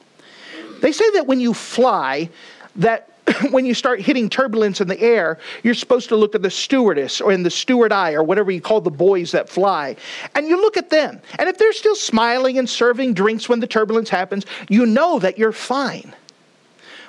They 0.81 0.93
say 0.93 1.09
that 1.15 1.27
when 1.27 1.41
you 1.41 1.55
fly, 1.55 2.31
that 2.77 3.14
when 3.51 3.65
you 3.65 3.75
start 3.75 4.01
hitting 4.01 4.29
turbulence 4.29 4.81
in 4.81 4.89
the 4.89 5.01
air, 5.01 5.39
you're 5.63 5.75
supposed 5.75 6.09
to 6.09 6.17
look 6.17 6.35
at 6.35 6.43
the 6.43 6.51
stewardess 6.51 7.21
or 7.21 7.33
in 7.33 7.43
the 7.43 7.51
steward 7.51 7.93
eye 7.93 8.13
or 8.13 8.23
whatever 8.23 8.51
you 8.51 8.61
call 8.61 8.81
the 8.81 8.91
boys 8.91 9.33
that 9.33 9.49
fly. 9.49 9.97
And 10.35 10.47
you 10.49 10.61
look 10.61 10.77
at 10.77 10.91
them. 10.91 11.21
And 11.39 11.49
if 11.49 11.59
they're 11.59 11.73
still 11.73 11.95
smiling 11.95 12.59
and 12.59 12.69
serving 12.69 13.15
drinks 13.15 13.49
when 13.49 13.61
the 13.61 13.67
turbulence 13.67 14.11
happens, 14.11 14.45
you 14.69 14.87
know 14.87 15.19
that 15.19 15.39
you're 15.39 15.53
fine. 15.53 16.15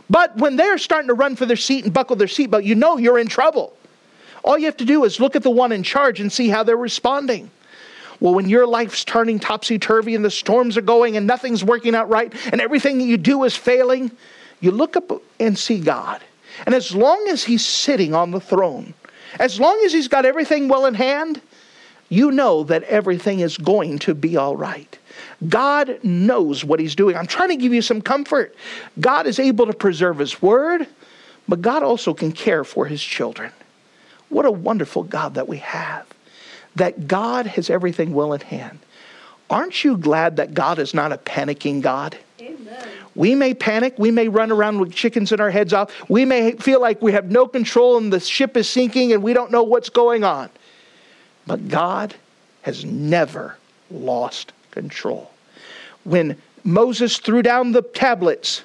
But 0.10 0.38
when 0.38 0.56
they're 0.56 0.78
starting 0.78 1.08
to 1.08 1.14
run 1.14 1.36
for 1.36 1.46
their 1.46 1.58
seat 1.58 1.84
and 1.84 1.94
buckle 1.94 2.16
their 2.16 2.28
seatbelt, 2.28 2.64
you 2.64 2.76
know 2.76 2.98
you're 2.98 3.20
in 3.20 3.28
trouble. 3.28 3.76
All 4.44 4.58
you 4.58 4.66
have 4.66 4.78
to 4.78 4.86
do 4.86 5.04
is 5.04 5.20
look 5.20 5.36
at 5.36 5.44
the 5.44 5.50
one 5.50 5.72
in 5.72 5.82
charge 5.82 6.20
and 6.20 6.32
see 6.32 6.50
how 6.50 6.64
they're 6.64 6.78
responding. 6.78 7.50
Well, 8.20 8.36
when 8.36 8.48
your 8.48 8.68
life's 8.68 9.04
turning 9.04 9.40
topsy 9.40 9.80
turvy 9.80 10.16
and 10.16 10.24
the 10.24 10.32
storms 10.32 10.78
are 10.78 10.82
going 10.82 11.18
and 11.18 11.28
nothing's 11.28 11.64
working 11.64 11.96
out 11.96 12.10
right 12.10 12.34
and 12.52 12.62
everything 12.62 13.00
that 13.00 13.06
you 13.06 13.18
do 13.18 13.44
is 13.44 13.56
failing, 13.58 14.12
you 14.66 14.72
look 14.72 14.98
up 14.98 15.12
and 15.40 15.58
see 15.58 15.80
God. 15.80 16.22
And 16.66 16.74
as 16.74 16.96
long 16.96 17.28
as 17.30 17.44
He's 17.44 17.66
sitting 17.66 18.14
on 18.14 18.32
the 18.32 18.40
throne, 18.40 18.94
as 19.40 19.60
long 19.60 19.80
as 19.86 19.94
He's 19.94 20.08
got 20.08 20.26
everything 20.26 20.68
well 20.68 20.86
in 20.86 20.96
hand, 20.96 21.40
you 22.10 22.32
know 22.32 22.64
that 22.64 22.84
everything 22.84 23.40
is 23.40 23.58
going 23.58 24.00
to 24.00 24.16
be 24.16 24.36
all 24.36 24.58
right. 24.58 24.98
God 25.48 26.00
knows 26.04 26.66
what 26.66 26.80
He's 26.80 26.96
doing. 26.96 27.16
I'm 27.16 27.28
trying 27.28 27.50
to 27.50 27.56
give 27.56 27.74
you 27.74 27.82
some 27.82 28.02
comfort. 28.02 28.56
God 29.00 29.28
is 29.28 29.40
able 29.40 29.68
to 29.68 29.74
preserve 29.74 30.18
His 30.18 30.42
word, 30.42 30.88
but 31.48 31.62
God 31.62 31.84
also 31.84 32.14
can 32.14 32.32
care 32.32 32.64
for 32.64 32.86
His 32.86 33.04
children. 33.04 33.52
What 34.30 34.46
a 34.46 34.52
wonderful 34.52 35.04
God 35.04 35.36
that 35.36 35.48
we 35.48 35.58
have. 35.58 36.08
That 36.76 37.08
God 37.08 37.46
has 37.46 37.70
everything 37.70 38.14
well 38.14 38.34
in 38.34 38.42
hand. 38.42 38.80
Aren't 39.50 39.84
you 39.84 39.98
glad 39.98 40.38
that 40.38 40.54
God 40.54 40.80
is 40.80 40.94
not 40.94 41.12
a 41.12 41.18
panicking 41.18 41.82
God? 41.82 42.18
We 43.16 43.34
may 43.34 43.54
panic. 43.54 43.96
We 43.98 44.12
may 44.12 44.28
run 44.28 44.52
around 44.52 44.80
with 44.80 44.94
chickens 44.94 45.32
in 45.32 45.40
our 45.40 45.50
heads 45.50 45.74
off. 45.74 45.92
We 46.10 46.26
may 46.26 46.52
feel 46.54 46.82
like 46.82 47.02
we 47.02 47.14
have 47.14 47.32
no 47.32 47.48
control 47.48 47.98
and 47.98 48.12
the 48.12 48.20
ship 48.20 48.58
is 48.58 48.70
sinking 48.70 49.14
and 49.14 49.24
we 49.24 49.34
don't 49.34 49.52
know 49.52 49.64
what's 49.64 49.90
going 49.90 50.24
on. 50.24 50.50
But 51.48 51.70
God 51.70 52.14
has 52.64 52.84
never 52.84 53.58
lost 53.90 54.52
control. 54.72 55.32
When 56.04 56.38
Moses 56.64 57.18
threw 57.18 57.42
down 57.42 57.72
the 57.72 57.84
tablets, 57.84 58.64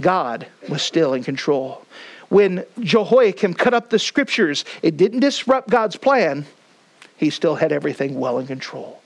God 0.00 0.46
was 0.68 0.82
still 0.82 1.14
in 1.14 1.24
control. 1.24 1.84
When 2.28 2.64
Jehoiakim 2.80 3.54
cut 3.54 3.74
up 3.74 3.90
the 3.90 3.98
scriptures, 3.98 4.64
it 4.82 4.96
didn't 4.96 5.20
disrupt 5.20 5.68
God's 5.70 5.96
plan. 5.96 6.46
He 7.16 7.30
still 7.30 7.54
had 7.54 7.72
everything 7.72 8.18
well 8.18 8.38
in 8.38 8.46
control. 8.46 8.99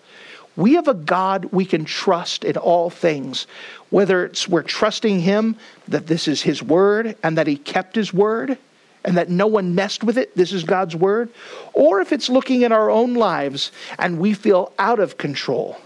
We 0.56 0.74
have 0.74 0.88
a 0.88 0.94
God 0.94 1.46
we 1.46 1.64
can 1.64 1.84
trust 1.84 2.44
in 2.44 2.56
all 2.56 2.90
things, 2.90 3.46
whether 3.90 4.24
it's 4.24 4.48
we're 4.48 4.62
trusting 4.62 5.20
Him 5.20 5.56
that 5.88 6.06
this 6.06 6.28
is 6.28 6.42
His 6.42 6.62
word 6.62 7.16
and 7.22 7.36
that 7.38 7.46
He 7.46 7.56
kept 7.56 7.96
His 7.96 8.14
word 8.14 8.56
and 9.04 9.16
that 9.16 9.28
no 9.28 9.46
one 9.46 9.74
messed 9.74 10.02
with 10.02 10.16
it, 10.16 10.34
this 10.36 10.52
is 10.52 10.64
God's 10.64 10.96
word, 10.96 11.28
or 11.74 12.00
if 12.00 12.12
it's 12.12 12.28
looking 12.28 12.64
at 12.64 12.72
our 12.72 12.90
own 12.90 13.14
lives 13.14 13.70
and 13.98 14.18
we 14.18 14.32
feel 14.32 14.72
out 14.78 14.98
of 14.98 15.18
control. 15.18 15.76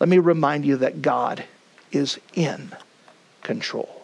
Let 0.00 0.08
me 0.08 0.18
remind 0.18 0.64
you 0.64 0.76
that 0.78 1.00
God 1.00 1.44
is 1.92 2.18
in 2.34 2.74
control. 3.42 4.03